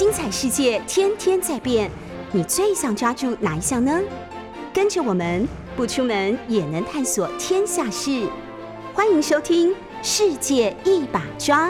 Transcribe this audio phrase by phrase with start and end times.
[0.00, 1.90] 精彩世界天天在变，
[2.32, 4.00] 你最想抓住哪一项呢？
[4.72, 8.26] 跟着我们不出门也能探索天下事，
[8.94, 11.68] 欢迎收听《世界一把抓》。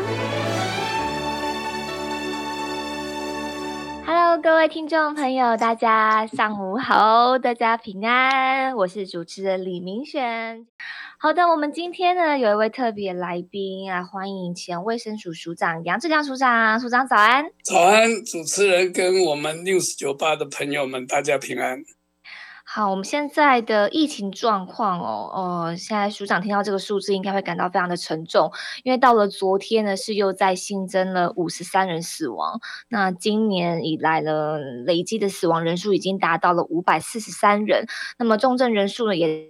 [4.06, 10.68] Hello，各位听众朋友，大家上午好，大家平安，我是主持人李明璇。
[11.22, 17.44] 好的，我们今天呢有一位特别来宾啊，欢迎前卫生署署长杨志良署长，署长早安。
[17.62, 21.82] 早安，主持人跟我们 News 九八的朋友们，大家平安。
[22.64, 28.50] 好，我们现在的疫情状况哦，呃，现在署长听到这个数字，应该会感到非常的沉重，
[28.82, 37.84] 因为到了昨天呢，是又在新增了五十三人死亡，那今年以来呢，累计的死亡人数已经达到了五百四十三人，
[38.18, 39.49] 那么重症人数呢也。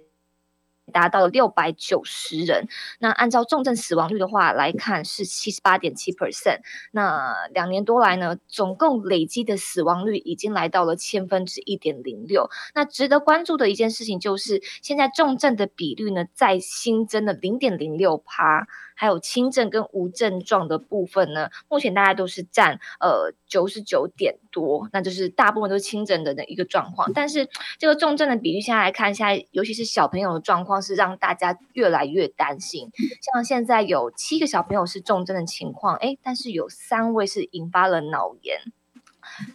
[0.91, 2.67] 达到了六百九十人。
[2.99, 6.59] 那按照重症死亡率的话来看，是七十八点七 percent。
[6.91, 12.49] 那两年多来呢，总共累积的死亡率已经来到了千分之一点零六。
[12.75, 18.67] 那值得关注的一件事情就是，现在重症的比率呢，在新增了零点零六趴。
[19.01, 27.11] 还有轻症跟无症状的部分呢，目前大家都是占呃九十九点多，那就是大部分都是轻症的的一个状况。
[27.11, 27.49] 但是
[27.79, 32.91] 这个重症的比例现在来看，现在尤其是小朋友的状况是让大家越来越担心。
[33.33, 38.59] 像现在有七个小朋友是重症的情况，哎，但是有三位是引发了脑炎。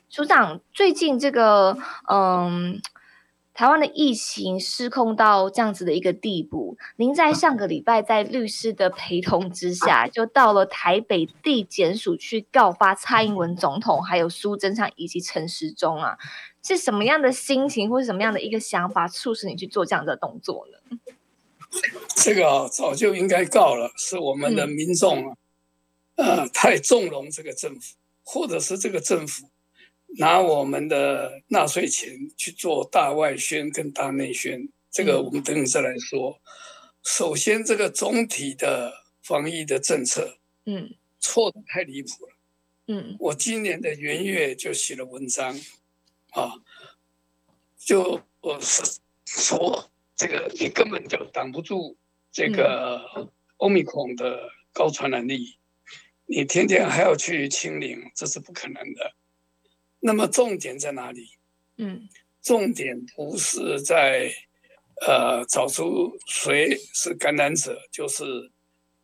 [0.09, 1.79] 署长，最近这个
[2.11, 2.83] 嗯。
[3.57, 16.19] 台湾的疫情失控到这样子的一个地步，您在上个礼拜在律师的陪同之下，就到了台北地检署去告发蔡英文总统，还有苏贞昌以及陈时中啊，
[16.63, 20.99] 是什么样的心情或者什么样的一个想法，促使你去做这样的动作呢？
[22.15, 25.37] 这个早就应该告了，是我们的民众啊，
[26.17, 29.49] 呃，太纵容这个政府，或者是这个政府。
[30.19, 36.41] 拿我们的纳税钱去做大外宣跟大内宣，这个我们等会再来说。
[37.03, 42.33] 首先，这个总体的防疫的政策，嗯，错的太离谱了，
[42.89, 43.17] 嗯。
[43.19, 45.55] 我今年的元月就写了文章，
[46.31, 46.55] 啊，
[47.79, 51.97] 就我是说，这个你根本就挡不住
[52.33, 55.59] 这个欧米孔的高传染力，
[56.25, 59.15] 你天天还要去清零，这是不可能的。
[60.07, 61.31] 那么重点在哪里？
[61.79, 62.09] 嗯，
[62.41, 64.33] 重点不是在
[65.05, 68.23] 呃找出谁是感染者，就是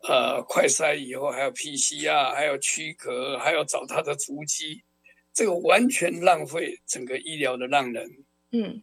[0.03, 4.85] 呃快筛以后还有 PCR，还有躯壳，还要找他的足迹，
[5.33, 8.25] 这个完全浪费整个医疗的让人。
[8.53, 8.81] 嗯，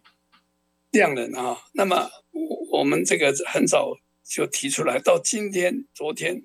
[0.91, 1.58] 量人啊。
[1.72, 6.44] 那么我我们这个很早就提出来，到今天、昨天，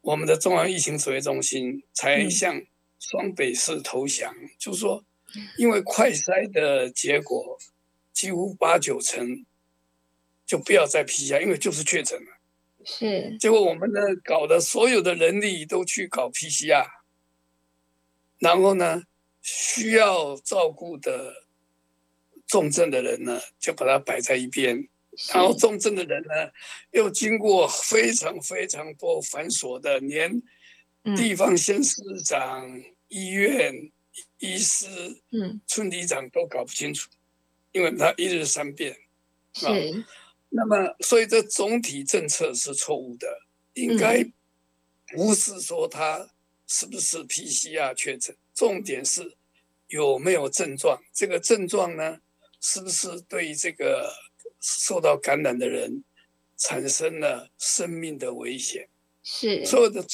[0.00, 2.62] 我们的中央疫情指挥中心才向。
[2.98, 5.04] 双北市投降，就是说，
[5.58, 7.58] 因为快筛的结果
[8.12, 9.44] 几乎八九成，
[10.46, 12.38] 就不要再批下，因为就是确诊了。
[12.84, 13.36] 是。
[13.38, 16.86] 结果我们呢，搞的所有的人力都去搞 PCR，
[18.38, 19.02] 然后呢，
[19.42, 21.44] 需要照顾的
[22.46, 24.88] 重症的人呢，就把它摆在一边，
[25.34, 26.50] 然后重症的人呢，
[26.92, 30.42] 又经过非常非常多繁琐的年。
[31.14, 33.92] 地方县市长、医院、
[34.38, 34.86] 医师、
[35.30, 37.08] 嗯，村里长都搞不清楚，
[37.70, 38.96] 因为他一日三变，
[39.52, 40.04] 是。
[40.48, 43.42] 那么，所以这总体政策是错误的，
[43.74, 44.24] 应该
[45.14, 46.28] 不是说他
[46.66, 49.36] 是不是 PCR 确诊，重点是
[49.88, 51.00] 有没有症状。
[51.12, 52.18] 这个症状呢，
[52.60, 54.12] 是不是对这个
[54.60, 56.02] 受到感染的人
[56.56, 58.88] 产生了生命的危险？
[59.22, 59.64] 是。
[59.64, 60.04] 所有的。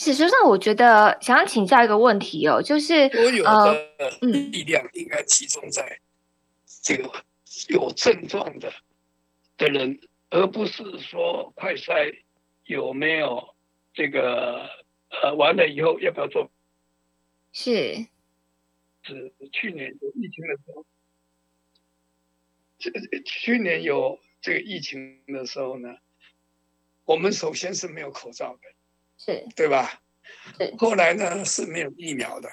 [0.00, 3.90] 事实上，我觉得想要请教一个问题哦，就是所有的
[4.22, 6.00] 力量应该集中在
[6.82, 7.22] 这个
[7.68, 8.72] 有症状的
[9.58, 10.00] 的人，
[10.30, 12.22] 而不是说快筛
[12.64, 13.54] 有没有
[13.92, 14.70] 这个
[15.10, 16.50] 呃完了以后要不要做？
[17.52, 18.06] 是
[19.02, 20.86] 是去年有疫情的时候，
[22.78, 22.90] 这
[23.26, 25.98] 去年有这个疫情的时候呢，
[27.04, 28.62] 我们首先是没有口罩的。
[29.22, 30.00] 是对吧？
[30.78, 32.48] 后来呢是没有疫苗的，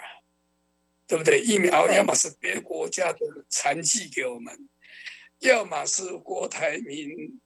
[1.08, 1.40] 对不对？
[1.40, 4.68] 疫苗要么是别国家的残疾给我们，
[5.40, 7.40] 要么是郭台铭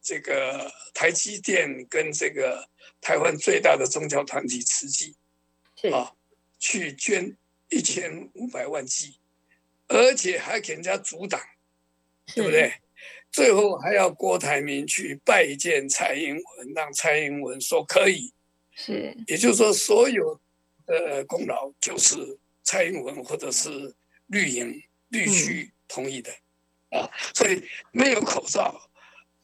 [0.00, 2.68] 这个台积电跟这个
[3.00, 5.16] 台湾最大的宗教团体慈济，
[5.92, 6.14] 啊，
[6.60, 7.36] 去捐
[7.68, 9.18] 一千五百万剂，
[9.88, 11.40] 而且还给人家阻挡，
[12.34, 12.72] 对不对？
[13.32, 18.32] 最后还要郭台铭去拜见蔡英文，让蔡英文说可以。
[18.80, 20.40] 是，也就是说，所有
[20.86, 23.96] 的功劳就是蔡英文或者是
[24.28, 26.30] 绿营绿区同意的
[26.90, 28.88] 啊，所以没有口罩，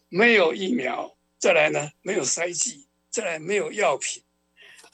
[0.08, 4.22] 没有疫苗，再来呢没有筛剂，再来没有药品，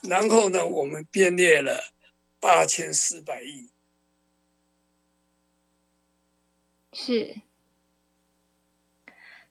[0.08, 1.92] 然后呢我们编列了
[2.40, 3.68] 八千四百亿，
[6.94, 7.42] 是。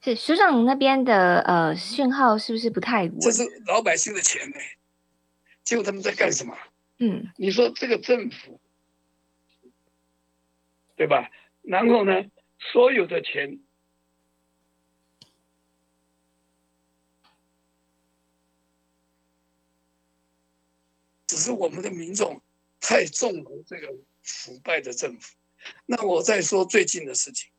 [0.02, 3.20] 是署长那边的呃讯号是不是不太稳？
[3.20, 4.56] 这是老百姓的钱呢，
[5.70, 6.58] 结果他们在干什么？
[6.98, 8.60] 嗯，你说这个政府
[10.96, 11.30] 对吧？
[11.62, 12.26] 然后呢，
[12.58, 13.60] 所有的钱
[21.28, 22.42] 只是我们的民众
[22.82, 25.36] 太纵容这个腐败的政府。
[25.86, 27.52] 那我再说最近的事情。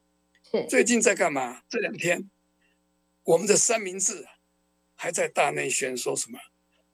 [0.68, 1.62] 最近在干嘛？
[1.68, 2.28] 这两天，
[3.22, 4.26] 我们的三明治
[4.96, 6.40] 还在大内宣说什么？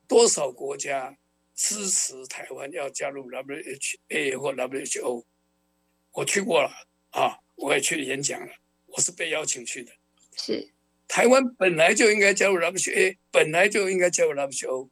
[0.07, 1.17] 多少国家
[1.53, 5.25] 支持台湾要加入 WHA 或 WHO？
[6.11, 6.71] 我去过了
[7.11, 8.53] 啊，我也去演讲了，
[8.87, 9.91] 我是被邀请去的。
[10.35, 10.71] 是，
[11.07, 14.89] 台湾本来就应该加入 WHA，本来就应该加入 WHO，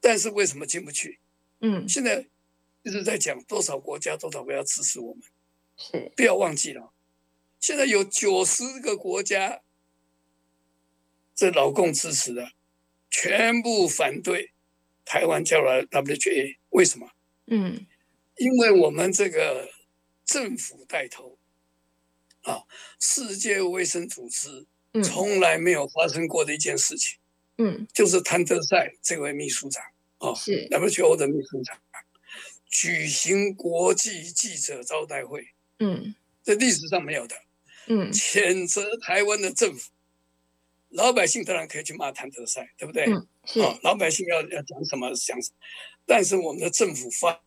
[0.00, 1.18] 但是为什么进不去？
[1.60, 2.26] 嗯，现在
[2.82, 5.22] 一直在讲多少国家多少国家支持我们，
[5.76, 6.92] 是，不要忘记了。
[7.58, 9.62] 现在有九十个国家，
[11.34, 12.52] 这老共支持的，
[13.10, 14.52] 全部反对
[15.04, 17.10] 台湾加入 WHA，为什么？
[17.46, 17.86] 嗯，
[18.36, 19.68] 因为我们这个
[20.24, 21.36] 政府带头，
[22.42, 22.62] 啊，
[23.00, 24.66] 世界卫生组织
[25.02, 27.18] 从来没有发生过的一件事情，
[27.58, 29.82] 嗯，就是谭德赛这位秘书长，
[30.18, 30.68] 啊，是。
[30.70, 31.76] WHO 的秘书长，
[32.66, 35.48] 举行国际记者招待会，
[35.80, 36.14] 嗯，
[36.44, 37.34] 这历史上没有的。
[37.86, 39.90] 嗯，谴责台湾的政府，
[40.90, 43.04] 老百姓当然可以去骂谭德赛，对不对？
[43.04, 43.60] 嗯，是。
[43.82, 45.56] 老百姓要要讲什么讲什么，
[46.06, 47.40] 但是我们的政府发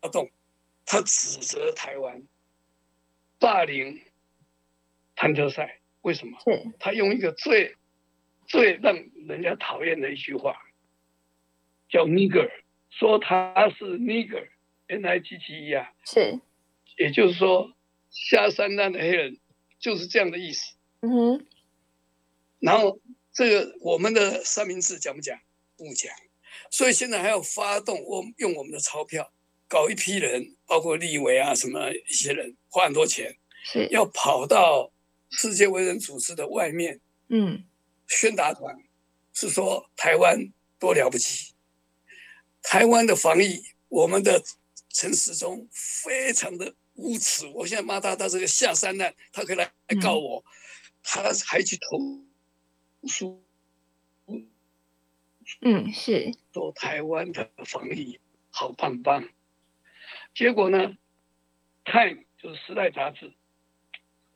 [0.00, 0.30] 发动，
[0.84, 2.22] 他指责台湾
[3.38, 4.00] 霸凌
[5.14, 6.38] 谭德赛，为什么？
[6.44, 6.72] 是。
[6.78, 7.76] 他用一个最
[8.46, 8.96] 最让
[9.28, 10.56] 人家讨厌的一句话，
[11.88, 12.50] 叫 “nigger”，
[12.90, 16.40] 说他是 “nigger”，n i g g e 啊，是。
[16.96, 17.74] 也就是说。
[18.12, 19.38] 下三滥的黑人
[19.78, 20.74] 就是这样的意思。
[21.00, 21.46] 嗯哼。
[22.58, 23.00] 然后
[23.32, 25.38] 这个我们的三明治讲不讲？
[25.76, 26.12] 不讲。
[26.70, 29.32] 所以现在还要发动，我用我们的钞票
[29.68, 34.92] 搞一批人，包括立委啊什么一些人，花很多钱，是要跑到
[35.30, 37.64] 世界卫生组织的外面，嗯，
[38.06, 38.76] 宣达团
[39.32, 41.54] 是说台湾多了不起，
[42.62, 44.42] 台湾的防疫，我们的
[44.90, 46.74] 陈时中非常的。
[46.96, 47.46] 无耻！
[47.54, 50.44] 我现在骂他，他是个下三滥，他可以来来告我，
[51.02, 51.98] 他还去投
[53.08, 53.42] 诉。
[55.62, 58.20] 嗯，是说台湾的防疫
[58.50, 59.28] 好棒棒，
[60.32, 60.78] 结果呢，
[61.84, 63.32] 《Time》就是《时代》杂志，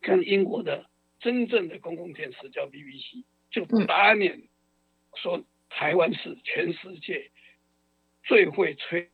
[0.01, 0.91] 跟英国的
[1.21, 4.49] 真正的公共电视叫 BBC，就打脸
[5.15, 7.31] 说台湾是全世界
[8.25, 9.13] 最会吹。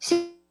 [0.00, 0.41] 是。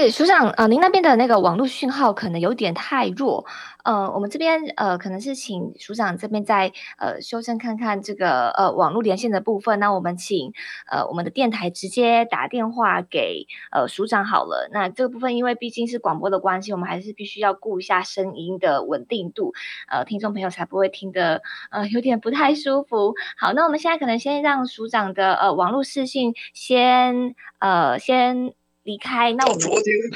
[0.00, 3.44] 是署长，呃，您那边的那个网络讯号可能有点太弱，
[3.82, 9.80] 呃，我们这边呃，可能是请署长这边再呃修正看看这个呃网络连线的部分。
[9.80, 10.52] 那我们请
[10.88, 14.68] 呃我们的电台直接打电话给呃署长好了。
[14.72, 19.52] 那这个部分因为毕竟是广播的关系，我们还是必须要顾一下声音的稳定度，
[19.88, 21.42] 呃，听众朋友才不会听得
[21.72, 23.16] 呃有点不太舒服。
[23.36, 28.54] 好，那我们现在可能先让署长的呃网络视讯先呃先。
[28.88, 29.60] 离开，那我们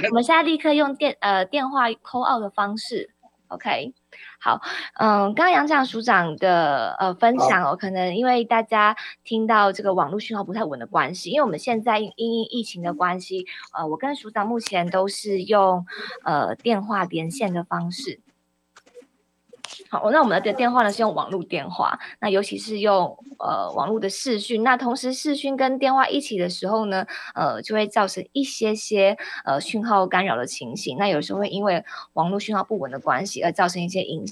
[0.09, 3.11] 我们现在立刻用电呃电话 call out 的方式
[3.49, 3.93] ，OK，
[4.41, 4.63] 好，
[4.99, 13.45] 嗯，刚刚杨长署长的呃分享哦，可能因为大家听到这个网络讯号不太稳的关系，因为我们现在因因疫情的关系，
[13.77, 15.85] 呃，我跟署长目前都是用
[16.25, 18.21] 呃电话连线的方式。
[19.93, 31.85] 好，那我们的电话呢是用网络电话，那尤其是用呃网络的视讯，那同时视讯跟电话一起的时候呢，呃就会造成一些些呃讯号干扰的情形，那有时候会因为
[32.15, 34.25] 网络讯号不稳的关系而造成一些影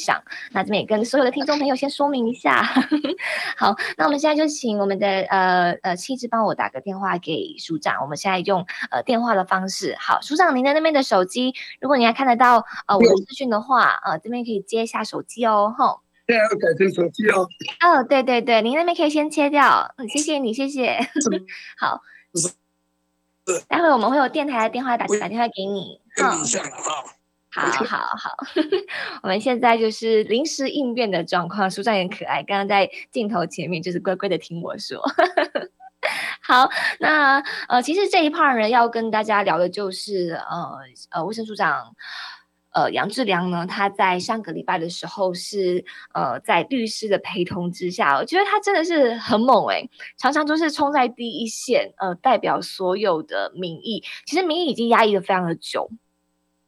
[0.00, 0.10] 响。
[0.10, 2.62] 想，那这边也跟所有的听众朋友先说明一下。
[3.54, 8.00] 好，那我们现在就请我们的呃呃气质帮我打个电话给署长。
[8.00, 9.94] 我们现在用呃电话的方式。
[10.00, 15.74] 好，署长您的那边的手机，如果你还看得到呃我的资讯的话，呃这边可以接一下手机哦。
[15.76, 17.46] 吼，现在要改成手机哦。
[17.80, 19.94] 哦，对对对，您那边可以先切掉。
[19.98, 20.98] 嗯，谢谢你，谢谢。
[21.78, 22.00] 好，
[23.68, 26.00] 待会我们会有电台的电话打打电话给你。
[26.14, 27.19] 跟你像了哈。
[27.52, 28.36] 好好好，
[29.22, 31.68] 我们现在就是临时应变的状况。
[31.70, 35.02] 书长也可爱，刚刚在镜头前面就是乖乖的听我说。
[36.42, 36.68] 好，
[37.00, 40.78] 那呃，其实这一 part 呢，要跟大家聊的就是呃
[41.10, 41.94] 呃，卫生署长
[42.72, 54.02] 呃杨志良呢，他在上个礼拜的时候是呃在律师的陪同之下，我觉得他真的是很猛哎，常常都是冲在第一线，呃，代表所有的民意。
[54.24, 55.90] 其实民意已经压抑的非常的久。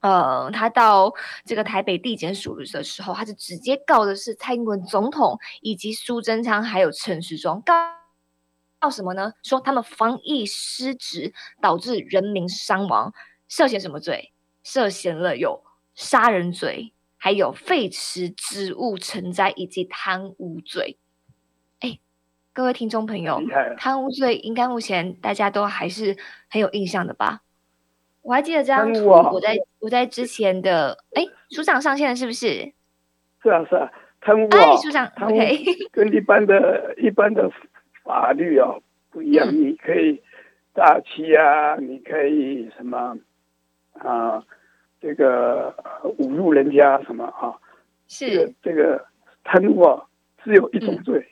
[0.02, 7.72] 呃，他到这个台北地检署的时候，他是直接告的是蔡英文总统以及苏贞昌还有陈时中，告
[8.80, 9.32] 告什么呢？
[9.44, 13.14] 说他们防疫失职，导致人民伤亡，
[13.48, 14.32] 涉嫌什么罪？
[14.64, 15.62] 涉嫌了有
[15.94, 20.98] 杀人罪，还有废弛职务成灾以及贪污罪。
[21.78, 22.00] 哎，
[22.52, 23.40] 各位听众朋友，
[23.78, 26.16] 贪污罪应该目前大家都还是
[26.50, 27.42] 很有印象的吧？
[28.22, 32.72] 我还记得这张图，我在我在之前的哎，署长上线了是不是？
[33.42, 35.36] 是啊是啊，贪污啊，署长贪污
[35.90, 37.50] 跟一般的一般的
[38.04, 38.76] 法律啊
[39.10, 40.22] 不一样，你可以
[40.74, 43.16] 诈欺啊，你可以什么
[43.94, 44.44] 啊，
[45.00, 45.74] 这个
[46.18, 47.58] 侮辱人家什么啊？
[48.06, 49.04] 是这个
[49.42, 50.06] 贪污啊，
[50.44, 51.26] 只有一种罪，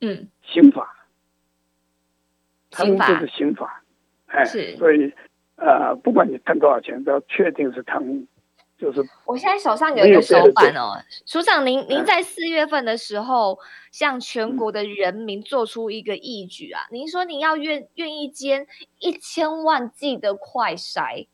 [0.00, 1.06] 嗯，刑法，
[2.70, 3.82] 贪污就是刑法，
[4.26, 5.12] 哎，是，所以。
[5.60, 8.24] 呃，不管你贪多少钱，都要确定是贪污，
[8.78, 13.58] 就是我现在手上有一个手板哦，署长，您您在四月份的时候
[13.92, 18.66] 向全国的人民做出一个义举啊，您说您要愿愿意捐
[18.98, 21.26] 一千万剂的快筛，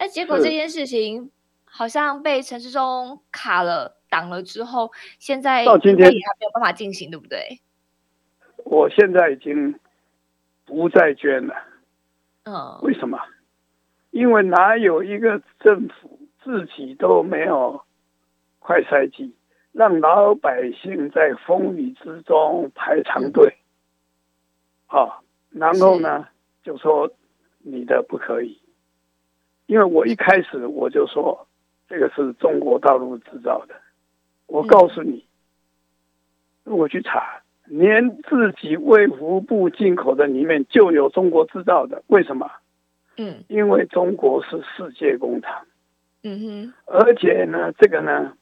[0.00, 1.30] 那结果这件事情
[1.64, 7.60] 好像被陈世忠卡了挡了之后，现在到今天也还没有办法进行，对不对？
[8.64, 9.78] 我现在已经
[10.64, 11.54] 不再捐了，
[12.42, 13.16] 嗯，为什么？
[14.10, 17.82] 因为哪有一个政府自己都没有
[18.58, 19.34] 快筛机，
[19.72, 23.56] 让老百姓在风雨之中排长队，
[24.86, 26.26] 啊，然后呢
[26.62, 27.10] 就说
[27.58, 28.60] 你的不可以，
[29.66, 31.46] 因为我一开始我就说
[31.88, 33.74] 这个是中国大陆制造的，
[34.46, 35.24] 我告诉你，
[36.64, 42.50] 如果去查，连自己卫福部进口的里面就有中国制造的，为什么？
[43.20, 45.66] 嗯，因为中国是世界工厂，
[46.22, 48.32] 嗯哼，而且呢，这个呢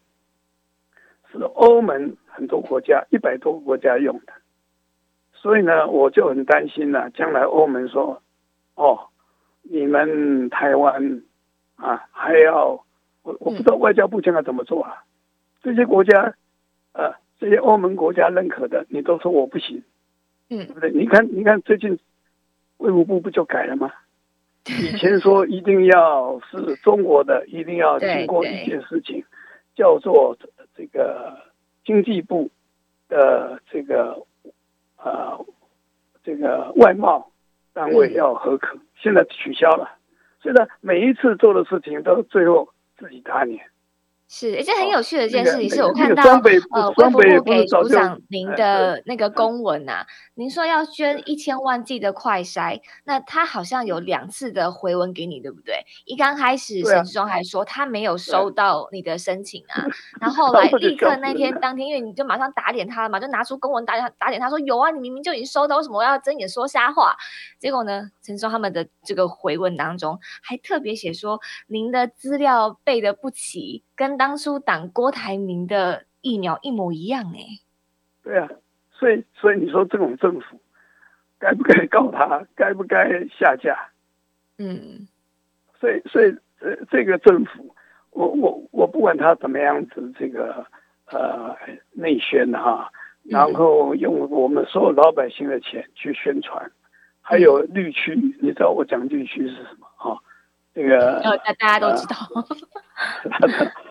[1.32, 4.32] 是欧盟很多国家一百多个国家用的，
[5.32, 8.22] 所以呢，我就很担心呢，将来欧盟说，
[8.76, 9.08] 哦，
[9.62, 11.22] 你们台湾
[11.74, 12.84] 啊还要
[13.24, 15.02] 我我不知道外交部将来怎么做啊？
[15.60, 16.36] 这些国家
[16.92, 19.82] 呃，这些欧盟国家认可的，你都说我不行，
[20.50, 20.92] 嗯，对不对？
[20.92, 21.98] 你看，你看最近
[22.76, 23.90] 卫务部不就改了吗？
[24.68, 29.24] 以前说一定要是中国的，一定要经过一件事情，
[29.74, 30.36] 叫做
[30.76, 31.38] 这个
[31.84, 32.50] 经济部
[33.08, 34.26] 的这个
[34.96, 35.44] 呃
[36.22, 37.30] 这个外贸
[37.72, 39.96] 单位要合可，现在取消了。
[40.40, 43.66] 所以呢，每一次做的事情都最后自己打脸。
[44.30, 50.04] 是，而且很有趣的一件事情是我看到呃，卫福部给组长您的那个公文呐，
[50.34, 55.82] 您说要捐一千万剂的快筛，那他好像有两次的回文给你，对不对？
[56.04, 59.86] 一刚开始陈志忠还说他没有收到你的申请啊，
[60.20, 67.16] 然后后来立刻那天当天，因为你就马上打脸他了嘛，就拿出公文打脸打脸他说有啊，你明明就已经收到，为什么要睁眼说瞎话？
[67.58, 73.84] 结果呢，陈志忠他们的这个回文当中还特别写说您的资料背的不齐。
[73.98, 77.40] 跟当初挡郭台铭的疫苗一模一样哎，
[78.22, 78.48] 对啊，
[78.92, 80.60] 所以所以你说这种政府
[81.40, 83.90] 该不该告他，该不该下架？
[84.56, 85.08] 嗯，
[85.80, 87.74] 所以所以呃，这个政府，
[88.10, 90.64] 我我我不管他怎么样子，这个
[91.06, 91.56] 呃
[91.92, 92.92] 内宣哈，
[93.24, 96.70] 然后用我们所有老百姓的钱去宣传，
[97.20, 100.22] 还有绿区，你知道我讲绿区是什么哈？
[100.78, 102.14] 这个呃，大大家都知道。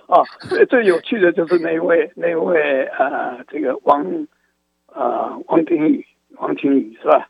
[0.05, 4.25] 哦， 最最有趣的就是那位那位呃，这个王
[4.85, 6.05] 呃王庭宇，
[6.37, 7.29] 王庭宇是吧？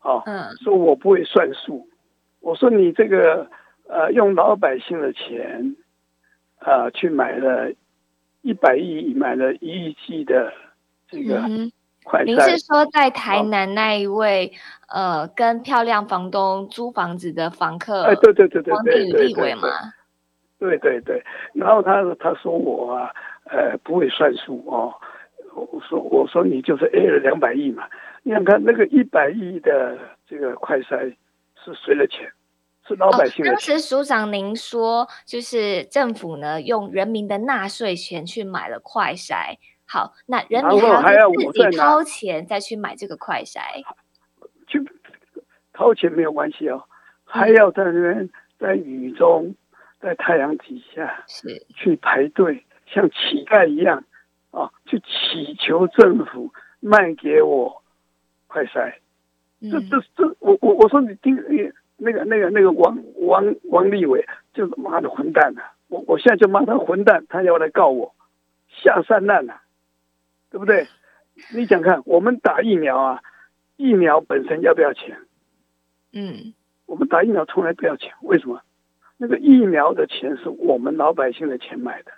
[0.00, 1.86] 哦，嗯，说我不会算数，
[2.40, 3.50] 我说你这个
[3.86, 5.76] 呃用老百姓的钱
[6.60, 7.70] 呃去买了
[8.40, 10.50] 一百亿，买了一亿剂的
[11.10, 11.42] 这个
[12.08, 14.50] 快您是说在台南那一位
[14.88, 18.04] 呃跟漂亮房东租房子的房客？
[18.04, 19.68] 哎，对对对对对对对，吗？
[20.58, 21.22] 对对对，
[21.52, 23.10] 然后他他说我啊，
[23.44, 24.94] 呃，不会算数哦。
[25.54, 27.84] 我说我说你就是 A 了两百亿嘛。
[28.22, 29.98] 你想看那个一百亿的
[30.28, 31.14] 这个快筛
[31.62, 32.28] 是谁的钱？
[32.86, 33.60] 是老百姓的当。
[33.60, 43.60] 时署长您说，就是政府呢用人民的纳税钱去买了快筛，好，那人民还要要自己我掏钱再去买这个快筛，
[44.68, 44.84] 去
[45.72, 46.88] 掏钱没有关系哦，嗯
[47.24, 48.28] 还要在那边
[48.58, 49.54] 在雨中，
[50.00, 54.04] 在太阳底下是，去排队，像乞丐一样
[54.50, 57.82] 啊，去祈求政府卖给我
[58.46, 58.92] 快筛。
[59.60, 61.34] 这嗯这这，我我我说你听
[61.96, 65.72] 那个那个那个王王王立伟，就是妈的混蛋啊！
[65.88, 68.14] 我我现在就骂他混蛋，他要来告我，
[68.68, 69.60] 下三滥了、
[70.50, 70.86] 对不对？
[71.54, 73.22] 你想看，我们打疫苗啊，
[73.76, 75.18] 疫苗本身要不要钱？
[76.12, 76.54] 嗯
[76.86, 78.62] 我们打疫苗从来不要钱，为什么？
[79.18, 82.12] 那个疫苗的钱是我们老百姓的钱买的，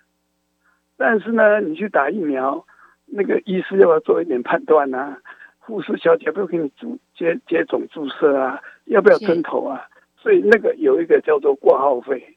[0.97, 2.67] 但是呢，你去打疫苗，
[3.07, 5.17] 那个医师要不要做一点判断呢、
[5.59, 8.63] 护士小姐要不要给你注接接种注射啊？
[8.85, 9.89] 要不要针头啊？
[10.17, 12.37] 所以那个有一个叫做挂号费，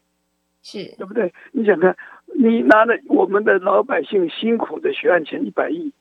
[0.62, 1.34] 是，对不对？
[1.52, 1.96] 你想看，
[2.36, 5.94] 你拿了我们的老百姓辛苦的血汗钱一百亿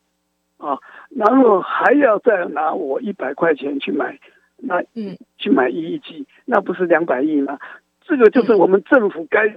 [0.59, 0.79] 啊，
[1.11, 4.19] 然后还要再拿我一百块钱去买
[4.57, 7.59] 那嗯去买一亿剂，那不是两百亿吗？
[8.03, 9.57] 这个就是我们政府该，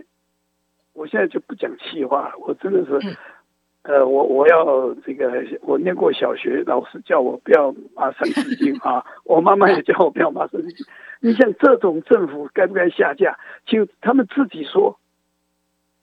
[0.94, 3.16] 我现在就不讲气话，我真的是，嗯
[3.84, 10.86] 呃，我我要这个，我念过小学，老师叫我不要骂三字经啊，我妈妈也叫我不要骂三字经。
[11.20, 13.38] 你像这种政府该不该下架？
[13.66, 15.00] 就他们自己说。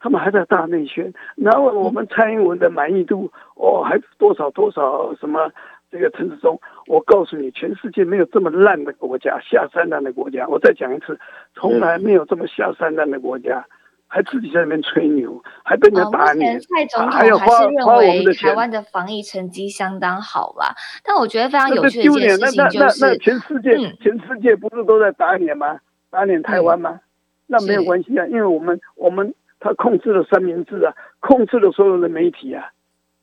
[0.02, 5.49] 他们还在大内宣，然后我们蔡英文的满意度哦，还多少多少什么
[5.92, 10.44] 这个陈志忠，我告诉你，全世界没有这么烂的国家，下三滥的国家。
[10.49, 11.16] 我再讲一次，
[11.54, 13.64] 从来没有这么下三滥的国家，
[14.09, 17.87] 还自己在那边吹牛，还被人家哦，打脸蔡总还有统还是认
[18.26, 18.54] 为台。
[18.54, 25.78] 湾的防疫成绩相当好吧，但我觉得非常有趣的一丢脸，那件事情就那那那是，全世界、嗯全世界不是都在打脸吗？
[26.11, 26.99] 打脸台湾吗？
[27.47, 32.73] 那没有关系啊，因为我们我们他控制了三明治啊，控制了所有的媒体啊，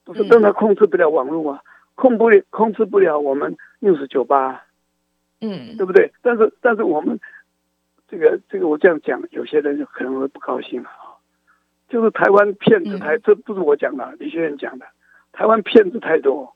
[0.05, 1.61] 不是嗯，但他控制不了网络啊，
[1.95, 4.65] 控不了控制不了我们 news 酒吧、
[5.41, 6.09] 嗯对不对？
[6.21, 7.19] 但是但是我们
[8.07, 11.19] 这个这个我这样讲，有些人就可能会不高兴了啊。
[11.89, 14.85] 就是台湾骗子太，嗯这不是我讲的，李学院讲的，
[15.33, 16.55] 台湾骗子太多，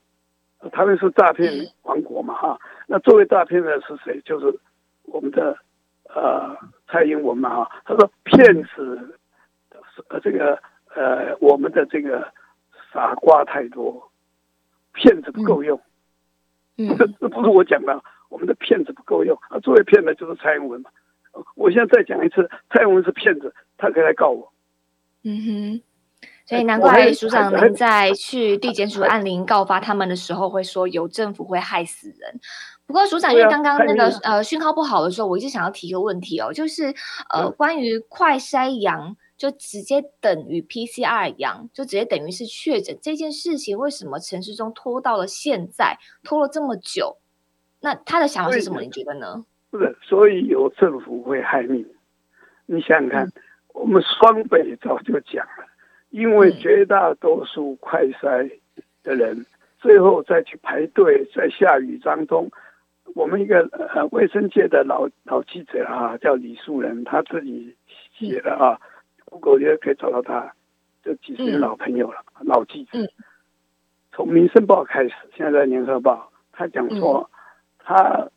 [0.60, 2.58] 呃台湾是诈骗王国嘛哈。
[2.86, 4.18] 那作为诈骗的是谁？
[4.24, 4.58] 就是
[5.04, 5.58] 我们的
[6.08, 6.56] 呃
[6.88, 7.70] 蔡英文嘛哈。
[7.84, 9.18] 他说骗子
[10.08, 10.58] 呃这个
[10.94, 12.26] 呃我们的这个
[12.92, 14.10] 傻瓜太多，
[14.92, 15.80] 骗子不够用。
[16.76, 19.58] 嗯这 这不是我讲的，我们的骗子不够用啊！
[19.60, 20.90] 作为骗子就是蔡英文嘛。
[21.54, 24.52] 我现在再讲一次，蔡英文是骗子，他可以来告我。
[25.22, 25.82] 嗯哼，
[26.44, 32.40] 所以哎难怪署长还您在去地检署案林告发他们的时候会说有政府会害死人。
[32.86, 36.86] 不过署长，因为刚刚那个呃讯号不好的时候，我一直想要提一个问题哦，就是
[37.30, 47.16] 呃嗯关于快筛阳就直接等于 PCR 阳，就直接等于是确诊这件事情，为什么陈世忠拖到了现在，拖了这么久？
[47.80, 48.80] 那他的想法是什么？
[48.80, 49.44] 你觉得呢？
[49.70, 51.84] 不是，所以有政府会害命。
[52.66, 53.32] 你想想看，嗯
[53.74, 55.66] 我们双北早就讲了，
[56.10, 58.48] 因为嗯绝大多数快筛
[59.02, 59.44] 的人，
[59.80, 62.48] 最后再去排队，在下雨当中，
[63.16, 67.74] 我们一个呃卫生界的老老记者啊，叫李树人，他自己
[68.16, 68.80] 写的啊
[69.40, 70.54] ，Google 也可以找到他，
[71.02, 71.60] 这几十年嗯。
[71.60, 73.08] 老朋友了，老记者嗯。
[74.12, 77.28] 从《民生报》开始，现在在《联合报》，他讲说，
[77.78, 78.28] 他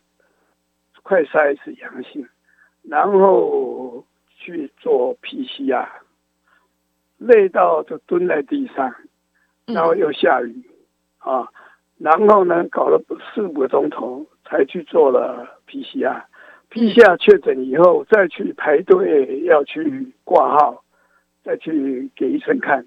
[1.02, 2.26] 快筛是阳性，
[2.82, 5.86] 然后去做 PCR，
[7.18, 8.92] 累到就蹲在地上，
[9.66, 9.74] 嗯。
[9.74, 10.68] 然后又下雨、
[11.18, 11.48] 啊，
[11.96, 13.00] 然后呢搞了
[13.34, 16.22] 四五个钟头才去做了 PCR。
[16.70, 20.84] PCR 确诊以后，再去排队要去挂号，
[21.44, 22.86] 再去给医生看，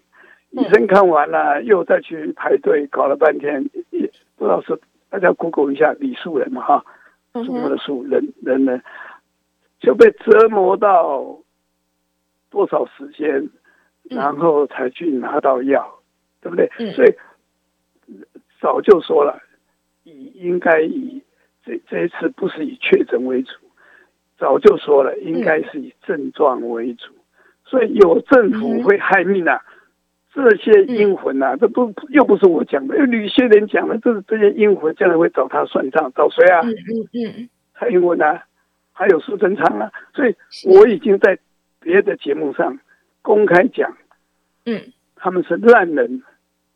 [0.51, 6.85] 医生看完了又再去排队，搞了半天，也不知道是大家 Google 一下李树人嘛哈，
[7.33, 8.81] 嗯树木的哼，树人人呢
[9.79, 11.39] 就被折磨到
[12.49, 13.49] 多少时间，
[14.09, 15.99] 嗯然后才去拿到药，
[16.41, 16.69] 对不对？
[16.77, 16.91] 嗯。
[16.93, 17.13] 所以
[18.59, 19.41] 早就说了，
[20.03, 21.23] 以应该以
[21.65, 23.53] 这这一次不是以确诊为主，
[24.37, 27.13] 早就说了，应该是以症状为主。
[27.71, 29.61] 所以有政府会害命啊，
[30.33, 36.59] 这些阴魂啊，这不又不是我讲的，吕先人讲的，这这些阴魂将来会找他算账，找谁啊？
[36.65, 36.75] 嗯
[37.13, 38.43] 嗯嗯，蔡英文啊，
[38.91, 41.39] 还有苏贞昌啊，所以我已经在
[41.79, 42.77] 别的节目上
[43.21, 43.95] 公开讲，
[44.65, 44.81] 嗯
[45.15, 46.21] 他们是烂人。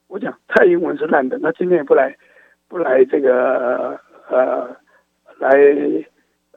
[0.07, 2.15] 我讲蔡英文是烂人，他今天也不来，
[2.69, 4.69] 不来这个呃
[5.39, 5.49] 来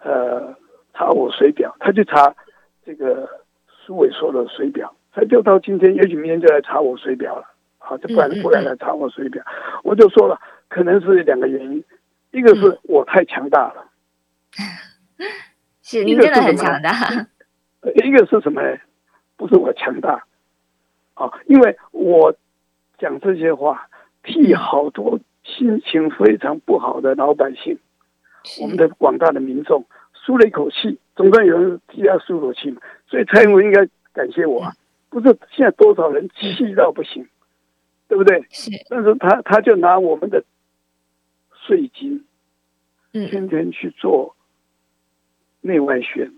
[0.04, 0.54] 呃
[0.94, 2.32] 查我水表，他去查
[2.84, 3.26] 这个
[3.88, 7.54] 苏伟说的水表，他就到今天，也许明天就来查我水表了。
[7.78, 9.42] 好，就不敢不敢来查我水表。
[9.82, 11.82] 我就说了，可能是两个原因，
[12.30, 13.88] 一个是我太强大了，
[15.80, 16.92] 是你真的很强大。
[18.04, 18.76] 一个是什么呢？
[19.38, 20.22] 不是我强大，
[21.14, 22.34] 啊，因为我
[22.98, 23.88] 讲这些话，
[24.22, 27.78] 替好多心情非常不好的老百姓，
[28.60, 32.82] 我们的广大的民众舒了一口气，总算有人替他舒口气嘛。
[33.08, 34.72] 所以蔡英文应该感谢我，啊，
[35.08, 37.26] 不是现在多少人气到不行，
[38.06, 38.44] 对不对？
[38.50, 40.44] 是，但是他他就拿我们的
[41.66, 42.24] 税金，
[43.12, 44.36] 嗯，天天去做
[45.62, 46.32] 内外宣。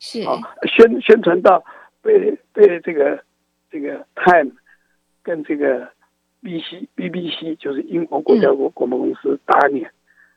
[0.00, 1.62] 是啊，宣宣传到
[2.02, 3.22] 被被这个
[3.70, 4.50] 这个 Time
[5.22, 5.92] 跟这个
[6.42, 9.92] BBC BBC 就是英国国家国广播公司打脸，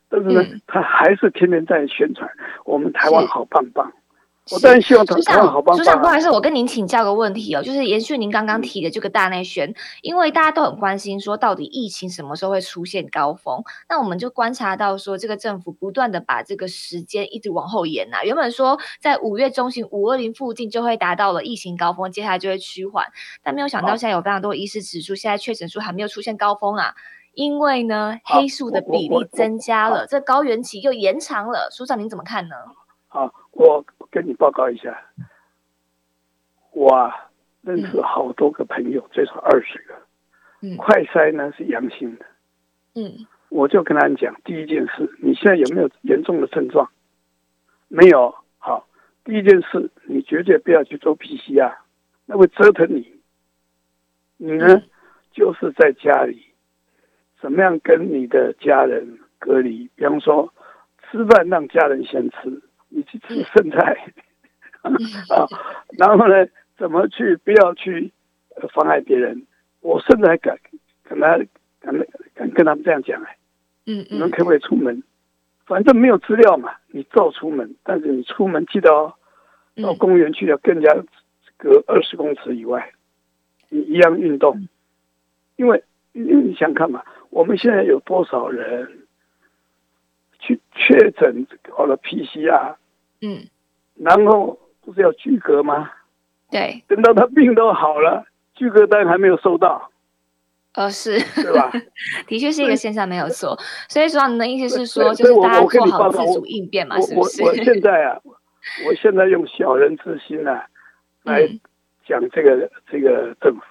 [0.10, 2.30] 但是呢，他还是天天在宣传
[2.66, 3.92] 我们台湾好棒棒。
[4.52, 13.64] 我当然希望他组长，组长，不好意思，我跟您请教个问题哦，就是延续您刚刚提的这个大内宣，因为大家都很关心说，到底疫情什么时候会出现高峰？
[13.88, 18.18] 那我们就观察到说，这个政府不断的把这个时间一直往后延呐。
[18.26, 23.06] 原本说在五月中旬五二零附近就会达到了疫情高峰，接下来就会趋缓，
[23.44, 26.94] 但没有想到现在有非常多医师指出，现在确诊数还没有出现高峰啊，
[27.34, 31.70] 因为呢黑数的比例增加了，这高原期又延长了。
[31.72, 32.56] 署长您怎么看呢？
[33.08, 33.86] 好，我。
[34.13, 34.95] 跟你报告一下，
[36.71, 37.12] 我
[37.62, 39.95] 认识好多个朋友，最少二十个。
[40.62, 42.26] 嗯，快筛呢是阳性的。
[42.93, 46.88] 嗯，我就跟他讲，第一件事，你现在有没有严重的症状？
[47.88, 48.36] 没有。
[48.60, 48.88] 好，
[49.23, 51.73] 第一件事，你绝对不要去做 PCR，
[52.28, 53.19] 那会折腾你。
[54.38, 54.84] 你呢，
[55.32, 56.45] 就是在家里，
[57.41, 59.89] 怎么样跟你的家人隔离？
[59.95, 60.54] 比方说，
[61.10, 62.62] 吃饭让家人先吃。
[62.96, 63.98] 你去吃剩菜
[64.82, 64.92] 啊，
[65.98, 68.12] 然后呢，怎么去不要去
[68.74, 69.46] 妨碍别人？
[69.82, 70.58] 我甚至还敢
[71.04, 71.38] 跟他
[71.82, 71.98] 敢
[72.34, 73.38] 敢跟他们这样讲哎，
[73.86, 75.04] 嗯你们可不可以出门？
[75.66, 79.14] 反正没有资料嘛，你照出门，但是你出门记得哦，
[79.82, 80.94] 到公园去要更加
[81.58, 82.92] 隔二十公尺以外，
[83.70, 84.68] 你一样运动，
[85.56, 89.08] 因为因为你想看嘛，我们现在有多少人
[90.40, 92.76] 去确诊搞了 PCR？
[93.24, 93.48] 嗯，
[93.96, 95.90] 然后不是要居隔吗？
[96.52, 99.90] 对，等到他病都好了，居隔单还没有收到。
[100.74, 101.72] 呃，是，对吧？
[102.28, 103.58] 的确是一个现象，没有错。
[103.88, 107.00] 所以，主要你的意思是说，就是大家做好自主应变嘛？
[107.00, 107.44] 是不是？
[107.44, 108.20] 我现在啊，
[108.88, 110.66] 我现在用小人之心啊
[111.24, 111.48] 来
[112.08, 113.62] 讲这个这个政府。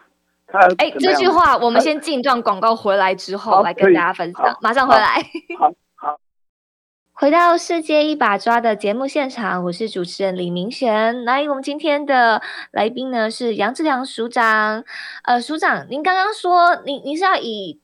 [0.47, 5.23] 他哎，这句话我们先进段广告回来之后来跟大家分享，马上回来。
[5.59, 5.73] 好。
[7.23, 11.25] 回到世界一把抓的节目现场，我是主持人李明璇。
[11.25, 14.83] 来，我们今天的来宾呢是杨志良署长。
[15.23, 17.81] 呃，署长，您刚刚说，您您是要以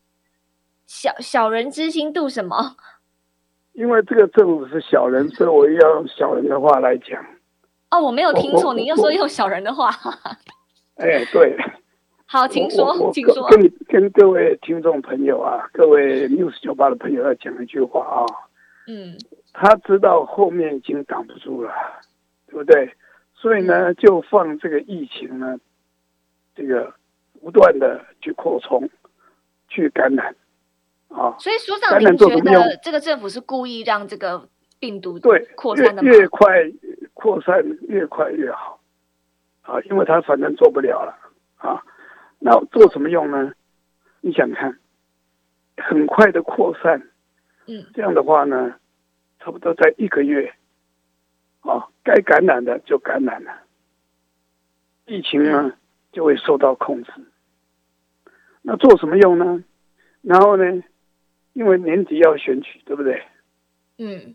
[0.89, 2.75] 小小人之心度什么？
[3.75, 7.25] 因为这个政府是小人，所以我要用小人的话来讲。
[7.93, 9.89] 哦，我没有听错，您又说用小人的话。
[10.99, 11.57] 哎，对。
[12.27, 13.49] 好，请说，请说。
[13.51, 18.27] 跟跟各位听众朋友啊，各位 news 酒吧的朋友要讲一句话啊。
[18.91, 19.19] 嗯，
[19.53, 21.71] 他知道后面已经挡不住了，
[22.47, 22.91] 对不对？
[23.35, 25.59] 所以呢，就放这个疫情呢，
[26.57, 26.95] 这个
[27.43, 28.89] 不断的去扩充、
[29.69, 30.35] 去感染
[31.09, 31.37] 啊。
[31.39, 34.49] 所以，所长，您觉得这个政府是故意让这个
[34.81, 36.09] 病毒对扩散的吗？
[36.09, 36.49] 越快
[37.13, 38.81] 扩散越快越好
[39.61, 41.15] 啊，因为他反正做不了了
[41.59, 41.85] 啊。
[42.39, 43.53] 那做什么用呢？
[44.23, 44.79] 你想看，
[45.77, 47.11] 很快的扩散。
[47.69, 48.75] 嗯，这样的话呢，
[49.39, 50.55] 差不多在一个月，
[51.61, 53.53] 啊，该感染的就感染了，
[55.07, 55.75] 疫情呢
[56.11, 57.13] 就会受到控制。
[58.63, 59.63] 那做什么用呢？
[60.23, 60.83] 然后呢，
[61.53, 63.23] 因为年底要选举，对不对？
[63.99, 64.35] 嗯，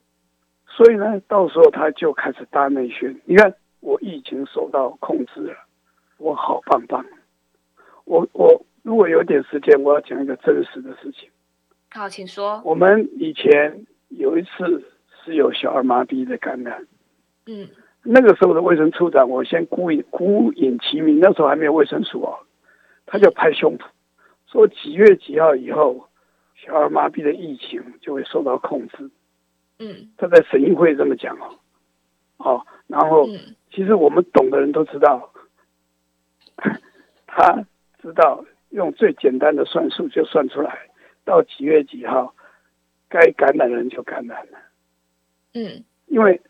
[0.67, 3.19] 所以呢，到时候他就开始大内宣。
[3.26, 5.56] 你看，我疫情受到控制了，
[6.17, 7.04] 我好棒棒。
[8.06, 11.30] 我我如果有点时间，我要讲一个真实的事情。
[11.93, 12.60] 好，请说。
[12.65, 14.84] 我们以前有一次
[15.23, 16.88] 是有小儿麻痹的感染，
[17.45, 17.69] 嗯，
[18.01, 22.39] 那个时候的卫生处长，我先孤影孤影其名，那时候还没有卫生署哦，
[23.06, 23.84] 他就拍胸脯
[24.47, 26.10] 说几月几号以后，
[26.56, 29.12] 小儿麻痹的疫情就会受到控制，
[29.77, 31.60] 嗯，他在省议会这么讲哦，
[32.38, 33.27] 哦，然后
[33.71, 35.32] 其实我们懂的人都知道，
[37.27, 37.63] 他
[38.01, 40.89] 知道用最简单的算术就算出来。
[41.25, 42.33] 到几月几号，
[43.09, 44.57] 该感染的人就感染了。
[45.53, 46.41] 嗯，因为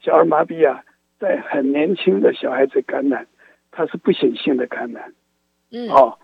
[0.00, 0.82] 小儿麻痹啊，
[1.18, 3.26] 在很年轻的小孩子感染，
[3.70, 5.12] 它是不显性的感染，
[5.70, 6.18] 嗯，哦，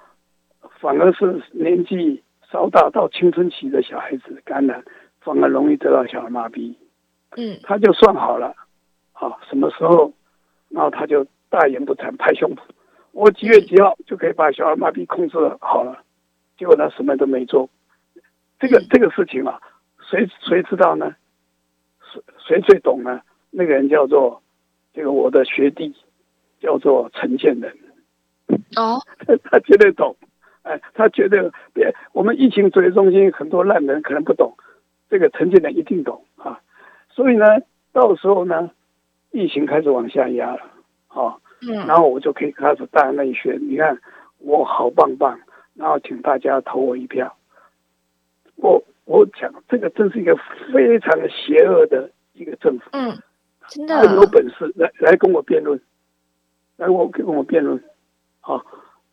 [0.80, 4.84] 反而是年纪稍大到青春期的小孩子感染，
[5.20, 6.74] 反而容易得到小儿麻痹。
[7.36, 8.54] 嗯，他就算好了，
[9.12, 10.12] 啊，什么时候，
[10.68, 12.58] 然后他就大言不惭拍胸脯，
[13.10, 16.03] 我几月几号就可以把小儿麻痹控制好了，
[16.56, 17.68] 结果他什么都没做。
[18.58, 19.60] 这个这个事情啊，
[20.10, 21.14] 谁谁知道呢？
[22.12, 23.20] 谁谁最懂呢？
[23.50, 24.42] 那个人叫做
[24.92, 25.94] 这个我的学弟，
[26.60, 27.76] 叫做陈建仁，
[28.76, 29.00] 哦，
[29.44, 30.16] 他绝对懂，
[30.62, 34.56] 哎，他觉得别我们疫情指挥中心很多烂人可能不懂，
[35.10, 36.60] 这个陈建仁一定懂啊。
[37.10, 37.44] 所以呢，
[37.92, 38.70] 到时候呢，
[39.30, 40.62] 疫情开始往下压了，
[41.08, 44.00] 啊，嗯，然后我就可以开始大内宣，你看
[44.38, 45.38] 我好棒棒，
[45.74, 47.36] 然后请大家投我一票。
[48.56, 50.36] 我我讲这个真是一个
[50.72, 53.16] 非常邪恶的一个政府，嗯，
[53.68, 53.94] 真的。
[53.94, 55.80] 他有本事来来跟我辩论，
[56.76, 57.82] 来我跟我辩论，
[58.40, 58.62] 啊，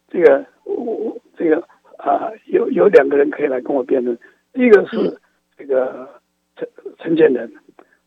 [0.09, 4.17] 这个我我这个啊、有有两个人可以来跟我辩论，
[4.53, 5.17] 第一个是嗯。
[5.57, 6.09] 这个
[6.55, 7.53] 陈陈建仁，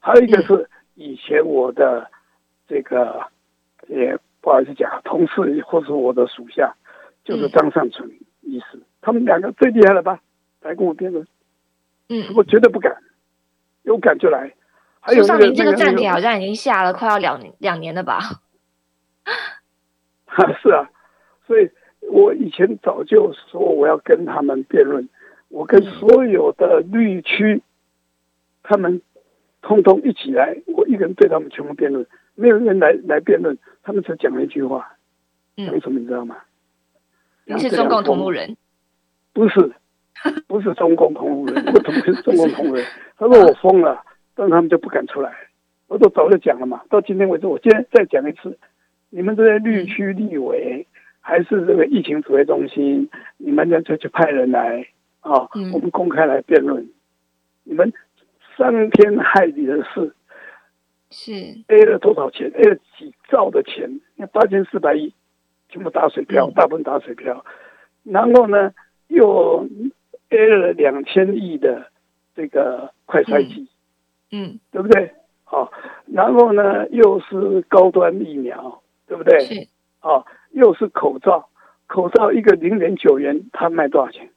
[0.01, 2.05] 还有一个是以前我的
[2.67, 3.25] 这个
[3.87, 6.75] 也不好意思讲同事或是我的属下，
[7.23, 7.51] 就是嗯。
[7.51, 8.11] 张善存
[8.47, 10.21] 医师，他们两个最厉害了吧？
[10.63, 11.27] 来跟我辩论，
[12.09, 12.97] 嗯，我绝对不敢，
[13.83, 14.55] 有敢就来。
[15.01, 18.21] 还有苏上那个您这个站那那帖好像已经下了快要两年两年了吧？
[20.63, 20.91] 是啊，
[21.47, 21.71] 所以
[22.11, 25.09] 我以前早就说我要跟他们辩论，
[25.49, 27.63] 我跟所有的绿区，
[28.63, 29.03] 他们
[29.61, 34.97] 通通一起来，我一个人对他们全部辩论，没有人来来辩论，他们只讲了一句话，
[35.57, 36.37] 讲嗯，什么你知道吗？
[37.47, 38.57] 您是中共同路人，
[39.33, 39.73] 不是，
[40.47, 42.85] 不是中共同路人，我怎么是中共同路人？
[43.19, 44.03] 他说我疯了，
[44.35, 45.33] 但他们就不敢出来。
[45.87, 48.59] 我都早就讲了嘛，到今天为止，我今天再讲一次，
[49.11, 50.87] 你们这些绿区立委
[51.21, 54.87] 还是这个疫情指挥中心，你们呢就去派人来
[55.21, 56.89] 啊，嗯我们公开来辩论，
[57.65, 57.93] 你们
[58.57, 60.15] 伤天害理的事
[61.11, 61.33] 是
[61.69, 65.13] ，A 了多少钱？A 了几兆的钱，那八千四百亿，
[65.69, 67.45] 全部打水漂，嗯大部分打水漂。
[68.03, 68.73] 然后呢，
[69.09, 69.67] 又
[70.31, 71.91] A 了两千亿的
[72.35, 73.69] 这个快筛剂，
[74.31, 75.15] 嗯，对不对？
[75.45, 75.71] 好、
[76.07, 79.41] 然后呢，又是高端疫苗，对不对？
[79.41, 79.69] 是，
[80.01, 81.49] 哦，又是口罩，
[81.87, 84.31] 口罩一个零点九元，它卖多少钱？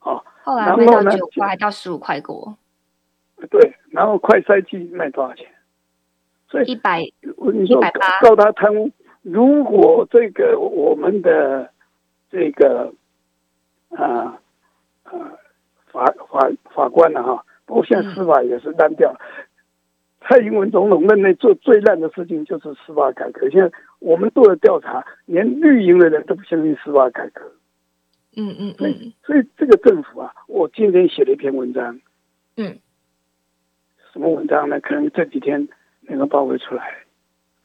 [0.00, 2.56] 哦，后来然卖到后呢就九块到十五块过，
[3.50, 5.46] 对，然后快筛剂卖多少钱？
[6.48, 7.02] 所以一百，
[7.36, 8.90] 我你说180告他贪污，
[9.22, 11.70] 如果这个我们的
[12.30, 12.92] 这个
[13.90, 14.38] 啊
[15.04, 15.12] 啊
[15.86, 19.20] 法法法官呢、哈，包括现在司法也是烂掉了。
[20.20, 23.50] 蔡英文总统任内做最烂的事情就是司法改革。
[23.50, 27.52] 现在我们做的调查，连绿营的人都不相信司法改革。
[28.34, 32.00] 嗯嗯所以嗯，所以这个政府啊，我今天写了一篇文章，
[32.56, 32.78] 嗯，
[34.12, 34.80] 什么文章呢？
[34.80, 35.68] 可能这几天
[36.02, 37.04] 能够报会出来，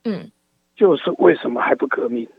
[0.04, 0.30] 嗯
[0.77, 2.29] 就是为什么还不革命？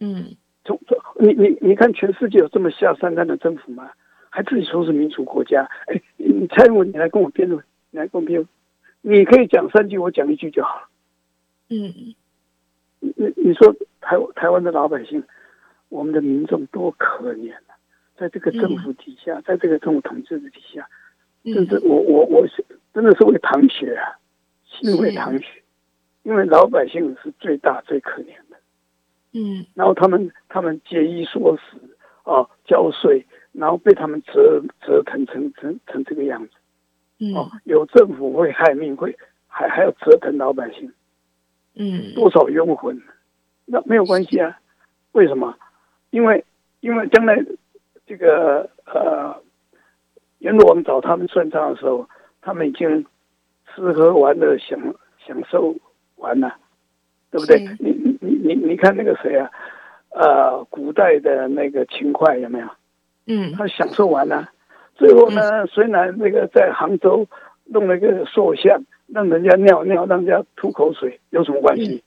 [0.00, 3.90] 嗯从从你你你看，全世界有这么下三滥的政府吗？
[4.28, 5.70] 还自己说是民主国家？
[5.86, 8.48] 哎，你蔡英文，你来跟我辩论，你来跟我辩论，
[9.00, 10.88] 你可以讲三句，我讲一句就好了。
[11.70, 12.14] 嗯
[13.00, 15.22] 你你你说台台湾的老百姓，
[15.88, 17.78] 我们的民众多可怜啊！
[18.16, 20.88] 在这个政府底下，在这个政府统治的底下，
[21.44, 24.18] 甚嗯至我我我是真的是为淌血啊，
[24.64, 25.62] 心为淌血，
[26.26, 28.56] 因为老百姓是最大最可怜的。
[29.32, 31.76] 嗯然后他们他们节衣缩食
[32.24, 36.52] 啊，交税，然后被他们折折腾成成成这个样子
[37.32, 37.60] 哦嗯。
[37.62, 40.92] 有政府会害命，会还还要折腾老百姓，
[41.76, 43.00] 嗯多少冤魂？
[43.64, 44.58] 那没有关系啊，
[45.12, 45.56] 为什么？
[46.10, 46.44] 因为
[46.80, 47.36] 因为将来
[48.04, 49.40] 这个呃
[50.38, 52.08] 阎罗王找他们算账的时候，
[52.40, 53.06] 他们已经
[53.66, 54.76] 吃喝玩乐享
[55.24, 55.76] 享受
[56.26, 56.56] 完了，
[57.30, 57.58] 对不对？
[57.78, 59.48] 你你你你你看那个谁啊？
[60.10, 62.66] 呃，古代的那个秦桧有没有？
[63.26, 64.50] 嗯他享受完了，
[64.94, 67.26] 最后呢，虽然那个在杭州
[67.64, 72.02] 弄了一个塑像，让人家尿尿，让人家吐口水，有什么关系？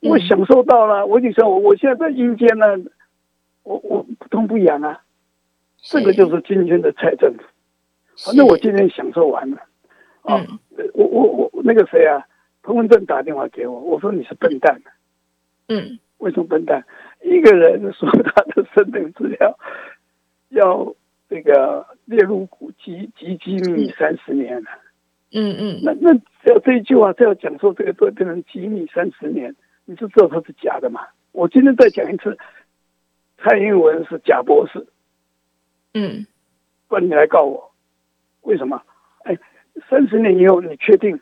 [0.00, 2.66] 嗯我享受到了，我就说我我现在在阴间呢，
[3.62, 5.00] 我我不痛不痒啊，
[5.80, 7.42] 这个就是今天的蔡政府。
[8.24, 9.58] 反正我今天享受完了，
[10.22, 10.58] 啊，嗯
[10.94, 12.26] 我我我那个谁啊，
[12.62, 14.80] 彭文正打电话给我，我说你是笨蛋，
[15.68, 16.84] 嗯为什么笨蛋？
[17.22, 19.58] 一个人说他的生命资料
[20.50, 20.94] 要
[21.28, 24.70] 这个列入古籍及机密三十年了。
[25.32, 31.00] 嗯嗯，那那只要这一句话，只要讲说这个都会变成机密三十年，你就知道它是假的嘛。
[31.32, 32.36] 我今天再讲一次，
[33.38, 34.86] 蔡英文是假博士，
[35.94, 36.26] 嗯，
[36.86, 37.72] 不然你来告我，
[38.42, 38.82] 为什么？
[39.24, 39.38] 哎，
[39.88, 41.18] 三十年以后，你确定